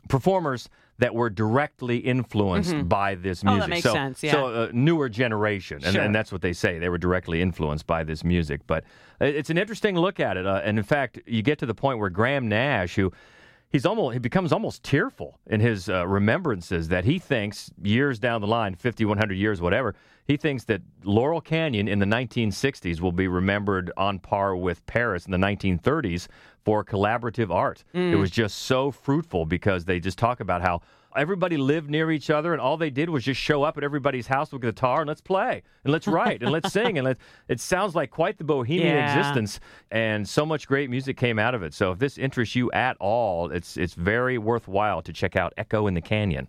performers 0.10 0.68
that 0.98 1.14
were 1.14 1.30
directly 1.30 1.98
influenced 1.98 2.74
Mhm. 2.74 2.88
by 2.88 3.16
this 3.16 3.44
music. 3.44 3.58
Oh, 3.58 3.60
that 3.62 3.70
makes 3.70 3.84
so, 3.84 3.94
sense, 3.94 4.24
yeah. 4.24 4.32
So 4.32 4.64
a 4.64 4.72
newer 4.72 5.10
generation, 5.10 5.82
and, 5.84 5.94
Sure. 5.94 6.02
and 6.02 6.16
that's 6.16 6.32
what 6.32 6.42
they 6.42 6.54
say. 6.54 6.80
They 6.80 6.88
were 6.90 6.98
directly 6.98 7.42
influenced 7.42 7.86
by 7.86 8.04
this 8.04 8.24
music. 8.24 8.62
But 8.66 8.86
it's 9.20 9.50
an 9.50 9.58
interesting 9.58 9.96
look 9.98 10.20
at 10.22 10.38
it. 10.38 10.46
Uh, 10.48 10.62
and 10.64 10.78
in 10.78 10.84
fact, 10.86 11.20
you 11.26 11.42
get 11.42 11.58
to 11.60 11.66
the 11.66 11.74
point 11.76 12.00
where 12.00 12.10
Graham 12.10 12.48
Nash, 12.48 12.96
who 12.96 13.12
he's 13.70 13.86
almost 13.86 14.14
he 14.14 14.20
becomes 14.20 14.52
almost 14.52 14.84
tearful 14.84 15.40
in 15.48 15.60
his 15.60 15.90
uh, 15.90 16.08
remembrances 16.08 16.88
that 16.90 17.06
he 17.06 17.20
thinks 17.20 17.72
years 17.84 18.20
down 18.20 18.42
the 18.42 18.48
line 18.48 18.76
50 18.76 19.06
100 19.06 19.34
years 19.36 19.62
whatever 19.62 19.96
he 20.26 20.38
thinks 20.38 20.64
that 20.66 20.82
laurel 21.04 21.42
canyon 21.42 21.88
in 21.88 22.00
the 22.00 22.06
1960s 22.06 23.00
will 23.02 23.12
be 23.12 23.28
remembered 23.28 23.92
on 23.98 24.20
par 24.20 24.56
with 24.56 24.86
paris 24.86 25.26
in 25.26 25.32
the 25.32 25.38
1930s 25.38 26.28
for 26.64 26.84
collaborative 26.84 27.52
art 27.54 27.84
Mm. 27.94 28.12
it 28.12 28.16
was 28.16 28.32
just 28.32 28.58
so 28.60 28.92
fruitful 28.92 29.46
because 29.46 29.86
they 29.86 30.00
just 30.00 30.18
talk 30.18 30.40
about 30.40 30.62
how 30.62 30.82
everybody 31.18 31.58
lived 31.58 31.90
near 31.90 32.12
each 32.12 32.30
other 32.30 32.52
and 32.54 32.62
all 32.62 32.78
they 32.78 32.90
did 32.90 33.10
was 33.10 33.24
just 33.24 33.40
show 33.40 33.64
up 33.64 33.78
at 33.78 33.84
everybody's 33.84 34.28
house 34.28 34.52
with 34.52 34.64
a 34.64 34.68
guitar 34.68 35.02
and 35.02 35.08
let's 35.08 35.22
play 35.22 35.62
and 35.84 35.92
let's 35.94 36.08
write 36.08 36.42
and 36.44 36.52
let's 36.52 36.72
sing 36.74 36.98
and 36.98 37.06
let 37.06 37.18
it 37.48 37.60
sounds 37.60 37.96
like 37.96 38.10
quite 38.12 38.38
the 38.38 38.44
bohemian 38.44 38.96
Yeah. 38.96 39.18
existence 39.18 39.60
and 39.92 40.28
so 40.28 40.46
much 40.46 40.68
great 40.68 40.90
music 40.90 41.18
came 41.18 41.40
out 41.40 41.56
of 41.56 41.64
it. 41.64 41.74
So 41.74 41.92
if 41.92 42.00
this 42.00 42.18
interests 42.18 42.56
you 42.56 42.72
at 42.72 42.98
all, 43.00 43.52
it's 43.52 43.78
it's 43.78 43.94
very 43.94 44.38
worthwhile 44.38 45.02
to 45.04 45.14
check 45.14 45.36
out 45.36 45.54
Echo 45.58 45.88
in 45.88 45.94
the 45.94 46.02
Canyon. 46.02 46.48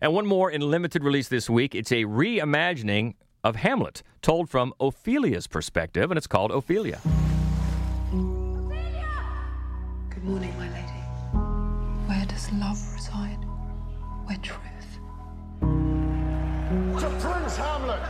And 0.00 0.12
one 0.12 0.26
more 0.26 0.50
in 0.50 0.60
limited 0.60 1.02
release 1.02 1.28
this 1.28 1.48
week. 1.48 1.74
It's 1.74 1.90
a 1.92 2.04
reimagining 2.04 3.14
of 3.42 3.56
Hamlet, 3.56 4.02
told 4.22 4.50
from 4.50 4.74
Ophelia's 4.80 5.46
perspective, 5.46 6.10
and 6.10 6.18
it's 6.18 6.26
called 6.26 6.50
Ophelia. 6.50 7.00
Good 10.10 10.24
morning, 10.24 10.52
my 10.58 10.68
lady. 10.70 11.00
Where 12.08 12.26
does 12.26 12.50
love 12.52 12.78
reside? 12.94 13.38
Where 14.26 14.38
truth? 14.38 14.58
To 15.60 17.08
Prince 17.20 17.56
Hamlet! 17.56 18.00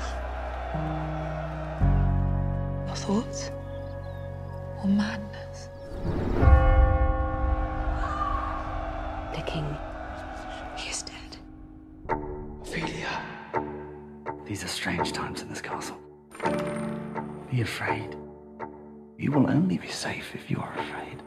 Your 2.86 2.96
thoughts? 2.96 3.50
Or 4.80 4.86
madness? 4.86 5.68
The 9.34 9.42
king. 9.42 9.76
He 10.76 10.90
is 10.90 11.02
dead. 11.02 11.36
Ophelia. 12.62 13.22
These 14.46 14.62
are 14.62 14.68
strange 14.68 15.12
times 15.12 15.42
in 15.42 15.48
this 15.48 15.60
castle. 15.60 15.98
Be 17.50 17.60
afraid. 17.62 18.16
You 19.18 19.32
will 19.32 19.50
only 19.50 19.78
be 19.78 19.88
safe 19.88 20.34
if 20.34 20.48
you 20.48 20.58
are 20.58 20.74
afraid. 20.78 21.22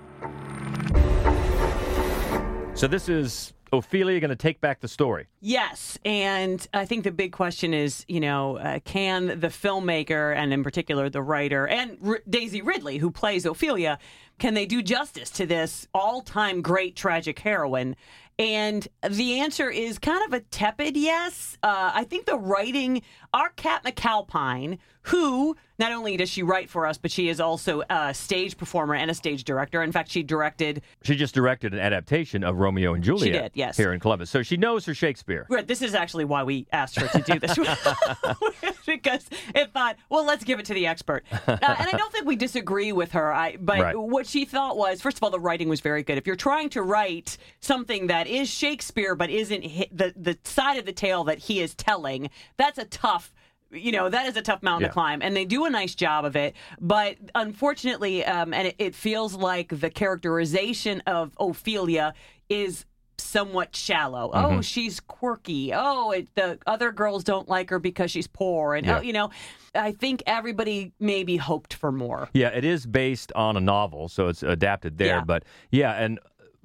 So 2.73 2.87
this 2.87 3.09
is 3.09 3.53
Ophelia 3.71 4.19
going 4.19 4.29
to 4.29 4.35
take 4.35 4.61
back 4.61 4.79
the 4.79 4.87
story? 4.87 5.27
Yes, 5.41 5.97
and 6.05 6.65
I 6.73 6.85
think 6.85 7.03
the 7.03 7.11
big 7.11 7.31
question 7.31 7.73
is, 7.73 8.05
you 8.07 8.19
know, 8.19 8.57
uh, 8.57 8.79
can 8.79 9.27
the 9.27 9.47
filmmaker 9.47 10.35
and 10.35 10.53
in 10.53 10.63
particular 10.63 11.09
the 11.09 11.21
writer 11.21 11.67
and 11.67 11.97
R- 12.03 12.21
Daisy 12.29 12.61
Ridley, 12.61 12.97
who 12.97 13.11
plays 13.11 13.45
Ophelia, 13.45 13.99
can 14.39 14.53
they 14.53 14.65
do 14.65 14.81
justice 14.81 15.29
to 15.31 15.45
this 15.45 15.87
all-time 15.93 16.61
great 16.61 16.95
tragic 16.95 17.39
heroine? 17.39 17.95
And 18.39 18.87
the 19.07 19.39
answer 19.39 19.69
is 19.69 19.97
kind 19.97 20.23
of 20.25 20.33
a 20.33 20.41
tepid 20.41 20.95
yes. 20.95 21.57
Uh, 21.63 21.91
I 21.93 22.03
think 22.03 22.25
the 22.27 22.37
writing, 22.37 23.01
our 23.33 23.49
Kat 23.49 23.83
McAlpine, 23.83 24.77
who 25.03 25.55
not 25.79 25.91
only 25.91 26.17
does 26.17 26.29
she 26.29 26.43
write 26.43 26.69
for 26.69 26.85
us, 26.85 26.97
but 26.97 27.09
she 27.11 27.29
is 27.29 27.39
also 27.39 27.81
a 27.89 28.13
stage 28.13 28.57
performer 28.57 28.93
and 28.95 29.09
a 29.09 29.13
stage 29.13 29.43
director. 29.43 29.81
In 29.81 29.91
fact, 29.91 30.11
she 30.11 30.21
directed 30.21 30.81
She 31.03 31.15
just 31.15 31.33
directed 31.33 31.73
an 31.73 31.79
adaptation 31.79 32.43
of 32.43 32.57
Romeo 32.57 32.93
and 32.93 33.03
Juliet 33.03 33.25
She 33.25 33.31
did, 33.31 33.51
yes. 33.53 33.77
here 33.77 33.93
in 33.93 33.99
Columbus. 33.99 34.29
So 34.29 34.43
she 34.43 34.57
knows 34.57 34.85
her 34.85 34.93
Shakespeare. 34.93 35.45
Right, 35.49 35.65
this 35.67 35.81
is 35.81 35.95
actually 35.95 36.25
why 36.25 36.43
we 36.43 36.67
asked 36.71 36.99
her 36.99 37.07
to 37.07 37.21
do 37.21 37.39
this 37.39 37.57
because 38.85 39.29
it 39.55 39.71
thought, 39.71 39.97
well, 40.09 40.25
let's 40.25 40.43
give 40.43 40.59
it 40.59 40.65
to 40.65 40.73
the 40.73 40.87
expert. 40.87 41.23
Uh, 41.31 41.39
and 41.47 41.59
I 41.63 41.91
don't 41.97 42.11
think 42.11 42.25
we 42.25 42.35
disagree 42.35 42.91
with 42.91 43.11
her. 43.13 43.31
I, 43.33 43.55
but 43.59 43.79
Right. 43.79 43.95
what 43.97 44.25
she 44.27 44.45
thought 44.45 44.77
was, 44.77 45.01
first 45.01 45.17
of 45.17 45.23
all, 45.23 45.29
the 45.29 45.39
writing 45.39 45.69
was 45.69 45.79
very 45.81 46.03
good. 46.03 46.17
If 46.17 46.25
you're 46.27 46.35
trying 46.35 46.69
to 46.69 46.81
write 46.81 47.37
something 47.61 48.07
that 48.07 48.26
is 48.27 48.49
Shakespeare 48.49 49.15
but 49.15 49.29
isn't 49.29 49.65
hi- 49.65 49.87
the 49.91 50.13
the 50.15 50.37
side 50.43 50.77
of 50.77 50.85
the 50.85 50.93
tale 50.93 51.23
that 51.25 51.39
he 51.39 51.59
is 51.61 51.73
telling, 51.75 52.29
that's 52.57 52.77
a 52.77 52.85
tough. 52.85 53.33
You 53.69 53.91
know 53.91 54.07
that 54.09 54.27
is 54.27 54.37
a 54.37 54.41
tough 54.41 54.63
mountain 54.63 54.83
Yeah. 54.83 54.87
to 54.87 54.93
climb, 54.93 55.21
and 55.21 55.35
they 55.35 55.43
do 55.45 55.65
a 55.65 55.69
nice 55.69 55.93
job 55.93 56.23
of 56.23 56.35
it. 56.37 56.55
But 56.79 57.17
unfortunately, 57.35 58.23
um, 58.23 58.53
and 58.53 58.67
it, 58.69 58.75
it 58.79 58.95
feels 58.95 59.33
like 59.35 59.77
the 59.79 59.89
characterization 59.89 61.01
of 61.05 61.31
Ophelia 61.39 62.13
is 62.49 62.85
somewhat 63.19 63.75
shallow. 63.75 64.29
Oh, 64.33 64.37
Mhm. 64.59 64.63
she's 64.63 64.99
quirky. 64.99 65.73
Oh, 65.73 66.11
it, 66.11 66.27
the 66.35 66.59
other 66.67 66.91
girls 66.91 67.23
don't 67.23 67.49
like 67.49 67.69
her 67.71 67.79
because 67.79 68.11
she's 68.11 68.27
poor. 68.27 68.75
And, 68.75 68.85
Yeah. 68.85 68.99
oh, 68.99 69.01
you 69.01 69.11
know, 69.11 69.31
I 69.75 69.91
think 69.91 70.21
everybody 70.27 70.93
maybe 70.99 71.35
hoped 71.37 71.73
for 71.73 71.91
more. 71.91 72.29
Yeah, 72.33 72.49
it 72.49 72.63
is 72.63 72.85
based 72.85 73.31
on 73.33 73.57
a 73.57 73.59
novel, 73.59 74.07
so 74.07 74.27
it's 74.27 74.43
adapted 74.43 74.97
there. 74.97 75.17
Yeah. 75.17 75.23
But 75.25 75.43
yeah, 75.71 75.93
and 75.93 76.19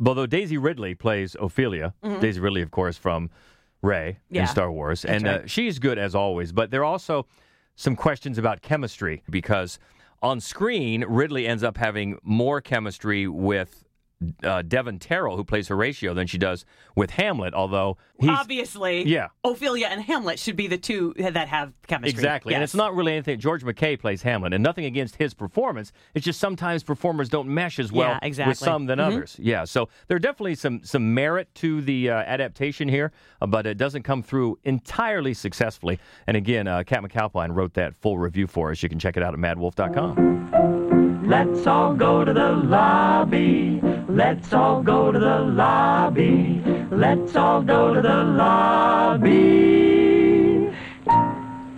although 0.05 0.27
Daisy 0.27 0.59
Ridley 0.59 0.95
plays 0.95 1.37
Ophelia, 1.41 1.95
Mhm. 2.03 2.21
Daisy 2.21 2.41
Ridley, 2.41 2.63
of 2.63 2.71
course, 2.71 2.97
from 2.97 3.31
Rey 3.83 4.19
Yeah, 4.31 4.43
in 4.43 4.47
Star 4.49 4.71
Wars, 4.71 5.03
that's 5.03 5.15
and 5.15 5.25
right. 5.25 5.41
uh, 5.43 5.47
she's 5.47 5.79
good 5.79 5.99
as 5.99 6.15
always. 6.15 6.53
But 6.53 6.71
there 6.71 6.81
are 6.83 6.85
also 6.85 7.27
some 7.75 7.97
questions 7.97 8.39
about 8.39 8.63
chemistry 8.63 9.23
because 9.31 9.79
on 10.23 10.41
screen, 10.41 11.05
Ridley 11.09 11.47
ends 11.49 11.65
up 11.65 11.77
having 11.77 12.19
more 12.23 12.61
chemistry 12.61 13.27
with. 13.27 13.85
Uh, 14.43 14.63
Devon 14.63 14.99
Terrell, 14.99 15.37
who 15.37 15.45
plays 15.45 15.69
Horatio, 15.69 16.15
than 16.15 16.27
she 16.27 16.39
does 16.39 16.65
with 16.97 17.11
Hamlet. 17.11 17.55
Although 17.55 17.97
he's 18.21 18.31
Obviously, 18.31 19.03
Yeah. 19.09 19.29
Ophelia 19.45 19.87
and 19.89 20.01
Hamlet 20.03 20.39
should 20.39 20.57
be 20.57 20.67
the 20.67 20.79
two 20.79 21.15
that 21.19 21.49
have 21.49 21.73
chemistry. 21.87 22.11
Exactly. 22.11 22.55
And 22.55 22.63
it's 22.63 22.75
not 22.75 22.95
really 22.95 23.13
anything. 23.13 23.39
George 23.41 23.65
MacKay 23.65 23.97
plays 23.97 24.23
Hamlet, 24.23 24.53
and 24.53 24.63
nothing 24.63 24.85
against 24.85 25.17
his 25.17 25.35
performance. 25.35 25.93
It's 26.15 26.25
just 26.25 26.41
sometimes 26.41 26.83
performers 26.83 27.29
don't 27.29 27.49
mesh 27.49 27.79
as 27.79 27.91
well 27.93 28.11
Yeah, 28.11 28.19
exactly. 28.23 28.51
with 28.51 28.59
some 28.59 28.87
than 28.87 28.99
Mhm. 28.99 29.07
others. 29.07 29.37
Yeah. 29.41 29.65
So 29.65 29.89
there 30.09 30.17
are 30.17 30.21
definitely 30.21 30.55
some 30.55 30.81
some 30.85 31.15
merit 31.15 31.55
to 31.57 31.81
the 31.81 32.11
uh, 32.11 32.15
adaptation 32.15 32.89
here, 32.89 33.13
uh, 33.41 33.47
but 33.47 33.67
it 33.67 33.77
doesn't 33.79 34.03
come 34.03 34.23
through 34.23 34.59
entirely 34.65 35.35
successfully. 35.35 35.99
And 36.27 36.37
again, 36.37 36.67
uh, 36.67 36.83
Kat 36.85 37.03
McAlpine 37.03 37.55
wrote 37.55 37.75
that 37.75 37.95
full 37.97 38.19
review 38.19 38.47
for 38.47 38.71
us. 38.71 38.83
You 38.83 38.89
can 38.89 38.99
check 38.99 39.17
it 39.17 39.23
out 39.23 39.35
at 39.35 39.41
maddwolf.com. 39.41 41.23
Let's 41.27 41.67
all 41.67 41.95
go 41.95 42.25
to 42.25 42.33
the 42.33 42.53
lobby. 42.53 43.81
Let's 44.15 44.53
all 44.53 44.83
go 44.83 45.11
to 45.11 45.19
the 45.19 45.39
lobby. 45.39 46.63
Let's 46.91 47.35
all 47.35 47.63
go 47.63 47.95
to 47.95 48.03
the 48.03 48.23
lobby. 48.25 49.31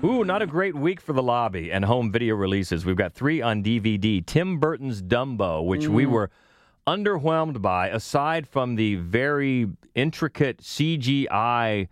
Ooh, 0.04 0.24
not 0.24 0.42
a 0.42 0.46
great 0.46 0.74
week 0.74 1.00
for 1.00 1.12
the 1.12 1.22
lobby 1.22 1.70
and 1.72 1.84
home 1.84 2.10
video 2.10 2.34
releases. 2.34 2.84
We've 2.84 2.96
got 2.96 3.14
three 3.14 3.40
on 3.40 3.62
DVD. 3.62 4.20
Tim 4.26 4.58
Burton's 4.58 5.00
Dumbo, 5.00 5.64
which 5.64 5.86
we 5.86 6.04
Mm. 6.06 6.10
were 6.10 6.30
underwhelmed 6.86 7.62
by, 7.62 7.88
aside 7.88 8.46
from 8.48 8.74
the 8.74 8.96
very 8.96 9.68
intricate 9.94 10.60
CGI 10.60 11.88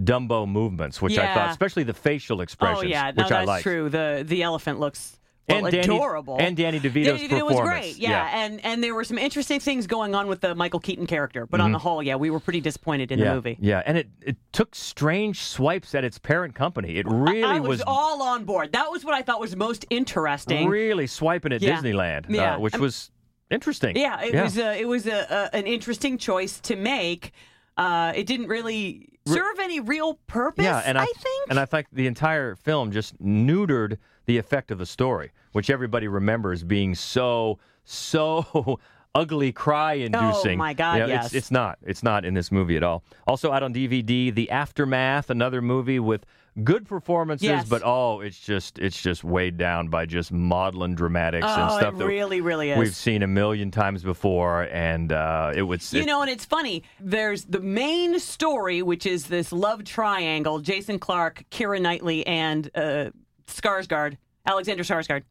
Dumbo 0.00 0.48
movements, 0.48 1.02
which 1.02 1.18
I 1.18 1.34
thought, 1.34 1.50
especially 1.50 1.82
the 1.82 1.92
facial 1.94 2.40
expressions, 2.40 2.84
Oh 2.84 2.86
yeah, 2.86 3.10
no, 3.14 3.22
which 3.24 3.32
I 3.32 3.38
that's 3.40 3.48
liked. 3.48 3.62
true. 3.64 3.88
The 3.90 4.24
the 4.26 4.42
elephant 4.42 4.80
looks 4.80 5.19
well, 5.48 5.64
And 5.66 5.72
Danny- 5.72 5.84
adorable. 5.96 6.36
and 6.38 6.56
Danny 6.56 6.78
DeVito's 6.78 7.22
It, 7.22 7.32
it 7.32 7.44
was 7.44 7.58
great, 7.60 7.96
yeah. 7.98 8.10
Yeah. 8.10 8.44
And 8.44 8.64
and 8.64 8.84
there 8.84 8.94
were 8.94 9.02
some 9.04 9.18
interesting 9.18 9.58
things 9.58 9.86
going 9.88 10.14
on 10.14 10.28
with 10.28 10.40
the 10.42 10.54
Michael 10.54 10.78
Keaton 10.80 11.06
character, 11.06 11.46
but 11.46 11.60
on 11.60 11.70
Mhm. 11.70 11.74
the 11.74 11.78
whole, 11.80 12.02
yeah, 12.02 12.14
we 12.16 12.30
were 12.30 12.38
pretty 12.40 12.60
disappointed 12.60 13.10
in 13.10 13.18
yeah, 13.18 13.30
the 13.30 13.34
movie. 13.34 13.56
Yeah, 13.60 13.82
and 13.84 13.98
it, 13.98 14.08
it 14.22 14.36
took 14.52 14.74
strange 14.74 15.40
swipes 15.40 15.94
at 15.94 16.04
its 16.04 16.18
parent 16.18 16.54
company. 16.54 16.96
It 16.96 17.06
really 17.08 17.42
I 17.42 17.58
was, 17.58 17.82
all 17.86 18.22
on 18.22 18.44
board. 18.44 18.72
That 18.72 18.90
was 18.90 19.04
what 19.04 19.14
I 19.14 19.22
thought 19.22 19.40
was 19.40 19.56
most 19.56 19.86
interesting. 19.90 20.68
really 20.68 21.06
swiping 21.08 21.52
at 21.52 21.62
Yeah. 21.62 21.76
Disneyland, 21.80 22.26
Yeah. 22.28 22.54
uh, 22.54 22.58
which 22.60 22.74
I'm- 22.74 22.82
was 22.82 23.10
interesting. 23.50 23.96
Yeah, 23.96 24.22
it 24.22 24.34
was 24.40 24.56
a, 24.56 24.80
it 24.80 24.86
was 24.86 25.06
a, 25.06 25.50
a, 25.52 25.56
an 25.56 25.66
interesting 25.66 26.16
choice 26.18 26.60
to 26.60 26.76
make. 26.76 27.32
Uh, 27.76 28.12
it 28.14 28.26
didn't 28.26 28.46
really 28.46 29.08
serve 29.26 29.58
any 29.58 29.80
real 29.80 30.14
purpose. 30.26 30.64
Yeah, 30.64 30.82
and 30.84 30.96
I, 30.98 31.06
think. 31.06 31.50
and 31.50 31.58
I 31.58 31.64
think 31.64 31.86
the 31.92 32.06
entire 32.06 32.54
film 32.54 32.92
just 32.92 33.20
neutered 33.22 33.96
the 34.26 34.38
effect 34.38 34.70
of 34.70 34.78
the 34.78 34.86
story, 34.86 35.32
which 35.52 35.70
everybody 35.70 36.08
remembers 36.08 36.62
being 36.62 36.94
so 36.94 37.58
so 37.84 38.78
ugly, 39.14 39.50
cry-inducing. 39.50 40.54
Oh, 40.54 40.56
my 40.58 40.72
God, 40.74 40.98
Yeah, 40.98 41.06
yes. 41.06 41.26
it's, 41.26 41.34
it's 41.34 41.50
not. 41.50 41.78
It's 41.84 42.02
not 42.02 42.24
in 42.24 42.34
this 42.34 42.52
movie 42.52 42.76
at 42.76 42.82
all. 42.84 43.02
Also 43.26 43.50
out 43.52 43.62
on 43.62 43.74
DVD, 43.74 44.32
The 44.32 44.50
Aftermath, 44.50 45.30
another 45.30 45.60
movie 45.60 45.98
with 45.98 46.24
good 46.62 46.86
performances, 46.86 47.48
Yes. 47.48 47.68
but 47.68 47.82
oh, 47.84 48.20
it's 48.20 48.38
just 48.38 48.78
it's 48.78 49.00
just 49.00 49.24
weighed 49.24 49.56
down 49.56 49.88
by 49.88 50.04
just 50.06 50.30
maudlin 50.30 50.94
dramatics 50.94 51.46
and 51.46 51.62
Oh, 51.62 51.76
it 51.76 51.80
stuff 51.80 51.96
that 51.98 52.06
really, 52.06 52.40
really 52.40 52.70
is. 52.70 52.78
we've 52.78 52.94
seen 52.94 53.22
a 53.22 53.26
million 53.26 53.70
times 53.70 54.02
before, 54.04 54.64
and 54.70 55.10
uh, 55.12 55.52
it 55.56 55.62
would. 55.62 55.80
You 55.92 56.02
it- 56.02 56.06
know, 56.06 56.20
and 56.22 56.30
it's 56.30 56.44
funny. 56.44 56.82
There's 57.00 57.44
the 57.44 57.60
main 57.60 58.18
story, 58.20 58.82
which 58.82 59.06
is 59.06 59.26
this 59.26 59.52
love 59.52 59.84
triangle: 59.84 60.58
Jason 60.60 60.98
Clarke, 60.98 61.44
Keira 61.50 61.80
Knightley, 61.80 62.26
and 62.26 62.68
uh, 62.76 63.10
Skarsgård, 63.50 64.16
Alexander 64.46 64.82
Skarsgård. 64.84 65.22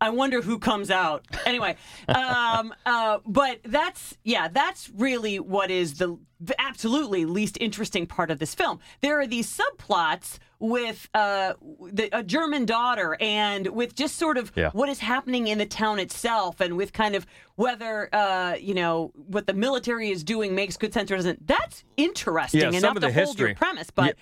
I 0.00 0.10
wonder 0.10 0.42
who 0.42 0.58
comes 0.58 0.90
out. 0.90 1.24
Anyway, 1.46 1.76
um, 2.08 2.74
uh, 2.86 3.18
but 3.24 3.60
that's 3.64 4.18
yeah, 4.24 4.48
that's 4.48 4.90
really 4.90 5.38
what 5.38 5.70
is 5.70 5.94
the, 5.98 6.18
the 6.40 6.60
absolutely 6.60 7.24
least 7.24 7.56
interesting 7.60 8.08
part 8.08 8.28
of 8.32 8.40
this 8.40 8.52
film. 8.52 8.80
There 9.00 9.20
are 9.20 9.28
these 9.28 9.46
subplots 9.56 10.38
with 10.58 11.08
uh, 11.14 11.54
the, 11.92 12.08
a 12.12 12.24
German 12.24 12.66
daughter 12.66 13.16
and 13.20 13.68
with 13.68 13.94
just 13.94 14.16
sort 14.16 14.38
of 14.38 14.50
Yeah. 14.56 14.70
what 14.72 14.88
is 14.88 14.98
happening 14.98 15.46
in 15.46 15.58
the 15.58 15.66
town 15.66 16.00
itself, 16.00 16.60
and 16.60 16.76
with 16.76 16.92
kind 16.92 17.14
of 17.14 17.24
whether 17.54 18.12
uh, 18.12 18.54
you 18.60 18.74
know 18.74 19.12
what 19.14 19.46
the 19.46 19.54
military 19.54 20.10
is 20.10 20.24
doing 20.24 20.56
makes 20.56 20.76
good 20.76 20.92
sense 20.92 21.12
or 21.12 21.16
doesn't. 21.16 21.46
That's 21.46 21.84
interesting 21.96 22.60
Yeah, 22.72 22.78
enough 22.78 22.94
to 22.98 23.02
hold 23.02 23.14
history. 23.14 23.50
your 23.50 23.56
premise, 23.56 23.90
but. 23.90 24.06
Yeah, 24.06 24.12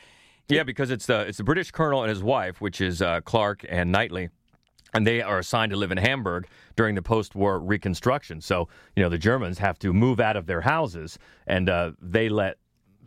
because 0.64 0.90
it's 0.90 1.06
the 1.06 1.20
it's 1.20 1.38
the 1.38 1.44
British 1.44 1.70
colonel 1.70 2.02
and 2.02 2.10
his 2.10 2.22
wife, 2.22 2.60
which 2.60 2.80
is 2.80 3.00
uh, 3.00 3.20
Clarke 3.22 3.64
and 3.68 3.90
Knightley, 3.90 4.28
and 4.92 5.06
they 5.06 5.22
are 5.22 5.38
assigned 5.38 5.70
to 5.70 5.76
live 5.76 5.92
in 5.92 5.98
Hamburg 5.98 6.46
during 6.76 6.94
the 6.94 7.02
post-war 7.02 7.58
Reconstruction. 7.60 8.40
So 8.40 8.68
you 8.96 9.02
know 9.02 9.08
the 9.08 9.18
Germans 9.18 9.58
have 9.58 9.78
to 9.80 9.92
move 9.92 10.20
out 10.20 10.36
of 10.36 10.46
their 10.46 10.60
houses, 10.60 11.18
and 11.46 11.68
uh, 11.68 11.92
they 12.00 12.28
let 12.28 12.58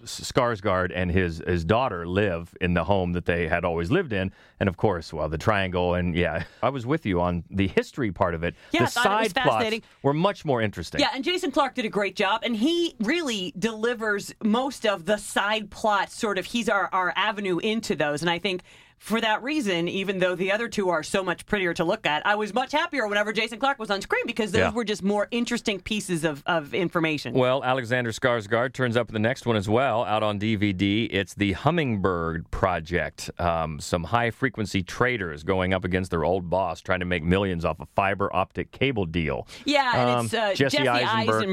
Skarsgård 0.05 0.91
and 0.93 1.11
his 1.11 1.41
his 1.45 1.63
daughter 1.65 2.05
live 2.07 2.53
in 2.61 2.73
the 2.73 2.83
home 2.83 3.13
that 3.13 3.25
they 3.25 3.47
had 3.47 3.65
always 3.65 3.91
lived 3.91 4.13
in. 4.13 4.31
And 4.59 4.69
of 4.69 4.77
course, 4.77 5.13
well, 5.13 5.29
the 5.29 5.37
triangle 5.37 5.93
and 5.95 6.15
yeah, 6.15 6.43
I 6.63 6.69
was 6.69 6.85
with 6.85 7.05
you 7.05 7.21
on 7.21 7.43
the 7.49 7.67
history 7.67 8.11
part 8.11 8.33
of 8.33 8.43
it. 8.43 8.55
Yeah, 8.71 8.81
the 8.81 8.85
I 8.85 8.87
thought 8.87 9.05
it 9.05 9.23
was 9.23 9.27
side 9.31 9.43
plots 9.43 9.49
fascinating. 9.55 9.81
were 10.01 10.13
much 10.13 10.45
more 10.45 10.61
interesting. 10.61 11.01
Yeah, 11.01 11.09
and 11.13 11.23
Jason 11.23 11.51
Clarke 11.51 11.75
did 11.75 11.85
a 11.85 11.89
great 11.89 12.15
job, 12.15 12.41
and 12.43 12.55
he 12.55 12.95
really 12.99 13.53
delivers 13.57 14.33
most 14.43 14.85
of 14.85 15.05
the 15.05 15.17
side 15.17 15.69
plots. 15.69 16.15
Sort 16.15 16.37
of, 16.37 16.45
he's 16.45 16.69
our 16.69 16.89
our 16.91 17.13
avenue 17.15 17.57
into 17.59 17.95
those, 17.95 18.21
and 18.21 18.29
I 18.29 18.39
think. 18.39 18.61
For 18.97 19.19
that 19.19 19.43
reason, 19.43 19.87
even 19.89 20.19
though 20.19 20.33
the 20.35 20.51
other 20.51 20.69
two 20.69 20.89
are 20.89 21.03
so 21.03 21.23
much 21.23 21.45
prettier 21.45 21.73
to 21.73 21.83
look 21.83 22.05
at, 22.05 22.25
I 22.25 22.35
was 22.35 22.53
much 22.53 22.71
happier 22.71 23.05
whenever 23.07 23.33
Jason 23.33 23.59
Clarke 23.59 23.77
was 23.79 23.89
on 23.91 24.01
screen 24.01 24.25
because 24.25 24.51
those 24.53 24.59
Yeah. 24.59 24.71
were 24.71 24.85
just 24.85 25.03
more 25.03 25.27
interesting 25.31 25.81
pieces 25.81 26.23
of, 26.23 26.41
of 26.45 26.73
information. 26.73 27.33
Well, 27.33 27.63
Alexander 27.63 28.11
Skarsgård 28.13 28.71
turns 28.73 28.95
up 28.95 29.09
in 29.09 29.13
the 29.13 29.19
next 29.19 29.45
one 29.45 29.57
as 29.57 29.67
well, 29.67 30.05
out 30.05 30.23
on 30.23 30.39
DVD. 30.39 31.09
It's 31.11 31.33
the 31.33 31.51
Hummingbird 31.53 32.49
Project. 32.51 33.29
Um, 33.39 33.79
some 33.81 34.05
high 34.05 34.31
frequency 34.31 34.83
traders 34.83 35.43
going 35.43 35.73
up 35.73 35.83
against 35.83 36.09
their 36.11 36.23
old 36.23 36.49
boss, 36.49 36.79
trying 36.79 36.99
to 37.01 37.05
make 37.05 37.23
millions 37.23 37.65
off 37.65 37.81
a 37.81 37.85
fiber 37.95 38.33
optic 38.33 38.71
cable 38.71 39.05
deal. 39.05 39.47
Yeah, 39.65 39.91
and 39.95 40.09
Um, 40.09 40.25
it's 40.27 40.33
uh, 40.33 40.53
Jesse 40.53 40.77
Jesse, 40.77 40.87
Eisenberg. 40.87 41.43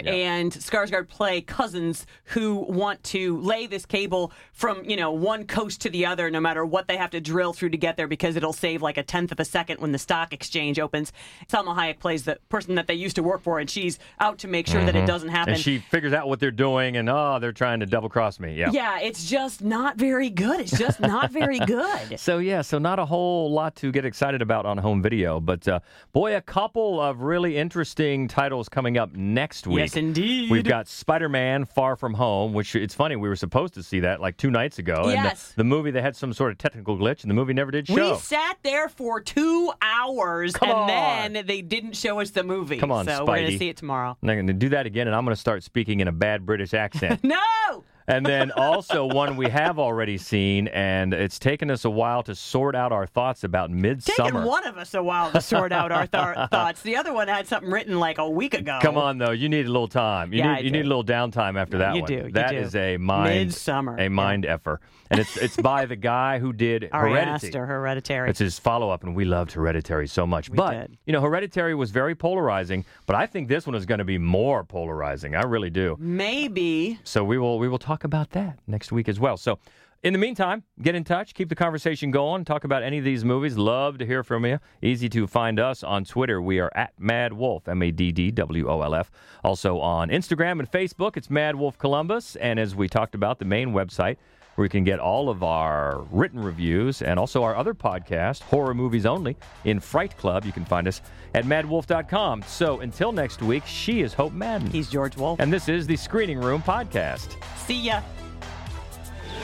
Eisenberg, 0.00 0.06
and 0.08 0.52
Skarsgård 0.52 1.08
play 1.08 1.40
cousins 1.40 2.04
who 2.24 2.56
want 2.68 3.02
to 3.04 3.38
lay 3.40 3.66
this 3.68 3.86
cable 3.86 4.32
from 4.52 4.84
you 4.84 4.96
know 4.96 5.12
one 5.12 5.46
coast 5.46 5.80
to 5.82 5.90
the 5.90 6.04
other, 6.06 6.30
no 6.30 6.40
matter 6.40 6.66
what 6.66 6.88
the 6.88 6.95
they 6.96 7.02
have 7.02 7.10
to 7.10 7.20
drill 7.20 7.52
through 7.52 7.68
to 7.68 7.76
get 7.76 7.98
there 7.98 8.06
because 8.08 8.36
it'll 8.36 8.54
save 8.54 8.80
like 8.80 8.96
a 8.96 9.02
tenth 9.02 9.30
of 9.30 9.38
a 9.38 9.44
second 9.44 9.80
when 9.80 9.92
the 9.92 9.98
stock 9.98 10.32
exchange 10.32 10.78
opens. 10.78 11.12
Salma 11.46 11.76
Hayek 11.76 11.98
plays 11.98 12.24
the 12.24 12.38
person 12.48 12.74
that 12.76 12.86
they 12.86 12.94
used 12.94 13.16
to 13.16 13.22
work 13.22 13.42
for, 13.42 13.58
and 13.58 13.68
she's 13.68 13.98
out 14.18 14.38
to 14.38 14.48
make 14.48 14.66
sure 14.66 14.82
that 14.82 14.96
it 14.96 15.02
Mhm. 15.04 15.06
doesn't 15.06 15.28
happen. 15.28 15.52
And 15.54 15.62
she 15.62 15.76
figures 15.78 16.14
out 16.14 16.26
what 16.26 16.40
they're 16.40 16.50
doing, 16.50 16.96
and 16.96 17.10
oh, 17.10 17.36
they're 17.38 17.52
trying 17.52 17.80
to 17.80 17.86
double 17.86 18.08
cross 18.08 18.40
me. 18.40 18.54
Yeah. 18.54 18.70
yeah, 18.72 18.98
it's 19.00 19.28
just 19.28 19.62
not 19.62 19.98
very 19.98 20.30
good. 20.30 20.58
It's 20.60 20.78
just 20.78 20.98
not 21.00 21.30
very 21.30 21.58
good. 21.66 22.18
So 22.18 22.38
yeah, 22.38 22.62
so 22.62 22.78
not 22.78 22.98
a 22.98 23.04
whole 23.04 23.52
lot 23.52 23.76
to 23.76 23.92
get 23.92 24.06
excited 24.06 24.40
about 24.40 24.64
on 24.64 24.78
home 24.78 25.02
video, 25.02 25.38
but 25.38 25.68
uh, 25.68 25.80
boy, 26.14 26.34
a 26.34 26.40
couple 26.40 26.98
of 26.98 27.20
really 27.20 27.58
interesting 27.58 28.26
titles 28.26 28.70
coming 28.70 28.96
up 28.96 29.14
next 29.14 29.66
week. 29.66 29.80
Yes, 29.80 29.96
indeed. 29.96 30.50
We've 30.50 30.64
got 30.64 30.88
Spider-Man: 30.88 31.66
Far 31.66 31.96
From 31.96 32.14
Home, 32.14 32.54
which 32.54 32.74
it's 32.74 32.94
funny 32.94 33.16
we 33.16 33.28
were 33.28 33.36
supposed 33.36 33.74
to 33.74 33.82
see 33.82 34.00
that 34.00 34.22
like 34.22 34.38
two 34.38 34.50
nights 34.50 34.78
ago, 34.78 35.10
and 35.10 35.26
the, 35.30 35.52
the 35.56 35.64
movie 35.64 35.90
they 35.90 36.00
had 36.00 36.16
some 36.16 36.32
sort 36.32 36.52
of 36.52 36.58
technical 36.58 36.75
glitch, 36.84 37.22
and 37.22 37.30
the 37.30 37.34
movie 37.34 37.52
never 37.54 37.70
did 37.70 37.86
show. 37.88 38.12
We 38.14 38.18
sat 38.18 38.58
there 38.62 38.88
for 38.88 39.20
two 39.20 39.72
hours, 39.82 40.52
Come 40.54 40.70
and 40.70 40.78
on. 40.78 41.32
then 41.32 41.46
they 41.46 41.62
didn't 41.62 41.96
show 41.96 42.20
us 42.20 42.30
the 42.30 42.42
movie. 42.44 42.78
Come 42.78 42.92
on, 42.92 43.06
so 43.06 43.24
we're 43.24 43.36
gonna 43.36 43.58
see 43.58 43.68
it 43.68 43.76
tomorrow. 43.76 44.16
And 44.22 44.30
I'm 44.30 44.36
going 44.36 44.46
to 44.48 44.52
do 44.52 44.68
that 44.70 44.86
again, 44.86 45.06
and 45.06 45.16
I'm 45.16 45.24
going 45.24 45.34
to 45.34 45.40
start 45.40 45.62
speaking 45.62 46.00
in 46.00 46.08
a 46.08 46.12
bad 46.12 46.44
British 46.46 46.74
accent. 46.74 47.20
No. 47.26 47.84
And 48.08 48.24
then 48.24 48.52
also 48.52 49.04
one 49.06 49.36
we 49.36 49.48
have 49.50 49.78
already 49.78 50.16
seen, 50.18 50.68
and 50.68 51.12
it's 51.12 51.38
taken 51.38 51.70
us 51.70 51.84
a 51.84 51.90
while 51.90 52.22
to 52.24 52.34
sort 52.34 52.74
out 52.76 52.92
our 52.92 53.06
thoughts 53.06 53.42
about 53.44 53.70
Midsommar. 53.72 54.16
Taken 54.16 54.44
one 54.44 54.66
of 54.66 54.76
us 54.78 54.94
a 54.94 55.02
while 55.02 55.30
to 55.32 55.40
sort 55.40 55.72
out 55.72 55.90
our 55.92 56.06
th- 56.06 56.48
thoughts. 56.50 56.82
The 56.82 56.96
other 56.96 57.12
one 57.12 57.28
had 57.28 57.46
something 57.46 57.70
written 57.70 57.98
like 57.98 58.18
a 58.18 58.28
week 58.28 58.54
ago. 58.54 58.78
Come 58.80 58.96
on, 58.96 59.18
though, 59.18 59.32
you 59.32 59.48
need 59.48 59.66
a 59.66 59.70
little 59.70 59.88
time. 59.88 60.32
You 60.32 60.38
Yeah, 60.40 60.54
need 60.56 60.64
you 60.66 60.70
need 60.70 60.84
a 60.84 60.88
little 60.88 61.04
downtime 61.04 61.60
after 61.60 61.78
that 61.78 61.94
You 61.94 62.02
one. 62.02 62.08
do, 62.08 62.14
you 62.26 62.30
That 62.32 62.50
do. 62.50 62.58
is 62.58 62.74
a 62.76 62.96
mind 62.96 63.50
Midsommar, 63.50 63.98
a 64.00 64.08
mind 64.08 64.46
effer, 64.46 64.80
and 65.10 65.18
it's 65.20 65.36
it's 65.36 65.56
by 65.56 65.84
the 65.86 65.96
guy 65.96 66.38
who 66.38 66.52
did 66.52 66.88
Ari 66.92 67.10
Heredity. 67.10 67.48
Aster, 67.48 67.66
Hereditary. 67.66 68.30
It's 68.30 68.38
his 68.38 68.58
follow 68.58 68.90
up, 68.90 69.02
and 69.04 69.16
we 69.16 69.24
loved 69.24 69.52
Hereditary 69.52 70.06
so 70.06 70.26
much. 70.26 70.52
but 70.52 70.70
did. 70.72 70.98
you 71.06 71.12
know, 71.12 71.20
Hereditary 71.20 71.74
was 71.74 71.90
very 71.90 72.14
polarizing, 72.14 72.84
but 73.06 73.16
I 73.16 73.26
think 73.26 73.48
this 73.48 73.66
one 73.66 73.74
is 73.74 73.84
going 73.86 73.98
to 73.98 74.04
be 74.04 74.18
more 74.18 74.62
polarizing. 74.64 75.34
I 75.34 75.42
really 75.42 75.70
do. 75.70 75.96
Maybe. 75.98 76.98
So 77.04 77.24
we 77.24 77.38
will 77.38 77.58
we 77.58 77.68
will 77.68 77.78
talk 77.96 78.04
about 78.04 78.30
that 78.32 78.58
next 78.66 78.92
week 78.92 79.08
as 79.08 79.18
well. 79.18 79.38
So 79.38 79.58
in 80.02 80.12
the 80.12 80.18
meantime, 80.18 80.64
get 80.82 80.94
in 80.94 81.02
touch, 81.02 81.32
keep 81.32 81.48
the 81.48 81.54
conversation 81.54 82.10
going, 82.10 82.44
talk 82.44 82.64
about 82.64 82.82
any 82.82 82.98
of 82.98 83.04
these 83.04 83.24
movies. 83.24 83.56
Love 83.56 83.96
to 83.96 84.04
hear 84.04 84.22
from 84.22 84.44
you. 84.44 84.58
Easy 84.82 85.08
to 85.08 85.26
find 85.26 85.58
us 85.58 85.82
on 85.82 86.04
Twitter. 86.04 86.42
We 86.42 86.60
are 86.60 86.70
at 86.74 86.92
Mad 86.98 87.32
Wolf, 87.32 87.66
M 87.66 87.82
A 87.82 87.90
D 87.90 88.12
D 88.12 88.30
W 88.30 88.68
O 88.68 88.82
L 88.82 88.94
F. 88.94 89.10
Also 89.42 89.80
on 89.80 90.10
Instagram 90.10 90.58
and 90.58 90.70
Facebook, 90.70 91.16
it's 91.16 91.30
Mad 91.30 91.56
Wolf 91.56 91.78
Columbus. 91.78 92.36
And 92.36 92.60
as 92.60 92.74
we 92.74 92.86
talked 92.86 93.14
about, 93.14 93.38
the 93.38 93.46
main 93.46 93.70
website 93.70 94.18
where 94.56 94.64
you 94.64 94.70
can 94.70 94.84
get 94.84 94.98
all 94.98 95.30
of 95.30 95.42
our 95.42 96.02
written 96.10 96.42
reviews 96.42 97.02
and 97.02 97.18
also 97.18 97.42
our 97.42 97.54
other 97.54 97.74
podcast, 97.74 98.42
Horror 98.42 98.74
Movies 98.74 99.06
Only, 99.06 99.36
in 99.64 99.80
Fright 99.80 100.16
Club. 100.16 100.44
You 100.44 100.52
can 100.52 100.64
find 100.64 100.88
us 100.88 101.00
at 101.34 101.44
maddwolf.com. 101.44 102.42
So 102.42 102.80
until 102.80 103.12
next 103.12 103.42
week, 103.42 103.64
she 103.66 104.00
is 104.00 104.12
Hope 104.12 104.32
Madden. 104.32 104.70
He's 104.70 104.88
George 104.90 105.16
Wolf. 105.16 105.38
And 105.40 105.52
this 105.52 105.68
is 105.68 105.86
the 105.86 105.96
Screening 105.96 106.40
Room 106.40 106.62
Podcast. 106.62 107.36
See 107.56 107.80
ya. 107.80 108.00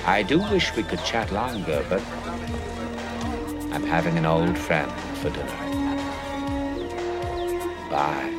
I 0.05 0.23
do 0.23 0.39
wish 0.51 0.75
we 0.75 0.83
could 0.83 1.03
chat 1.05 1.31
longer, 1.33 1.85
but 1.89 2.03
I'm 3.73 3.85
having 3.85 4.19
an 4.19 4.27
old 4.27 4.59
friend 4.59 4.91
for 5.19 5.31
dinner. 5.31 5.47
Bye. 7.89 8.32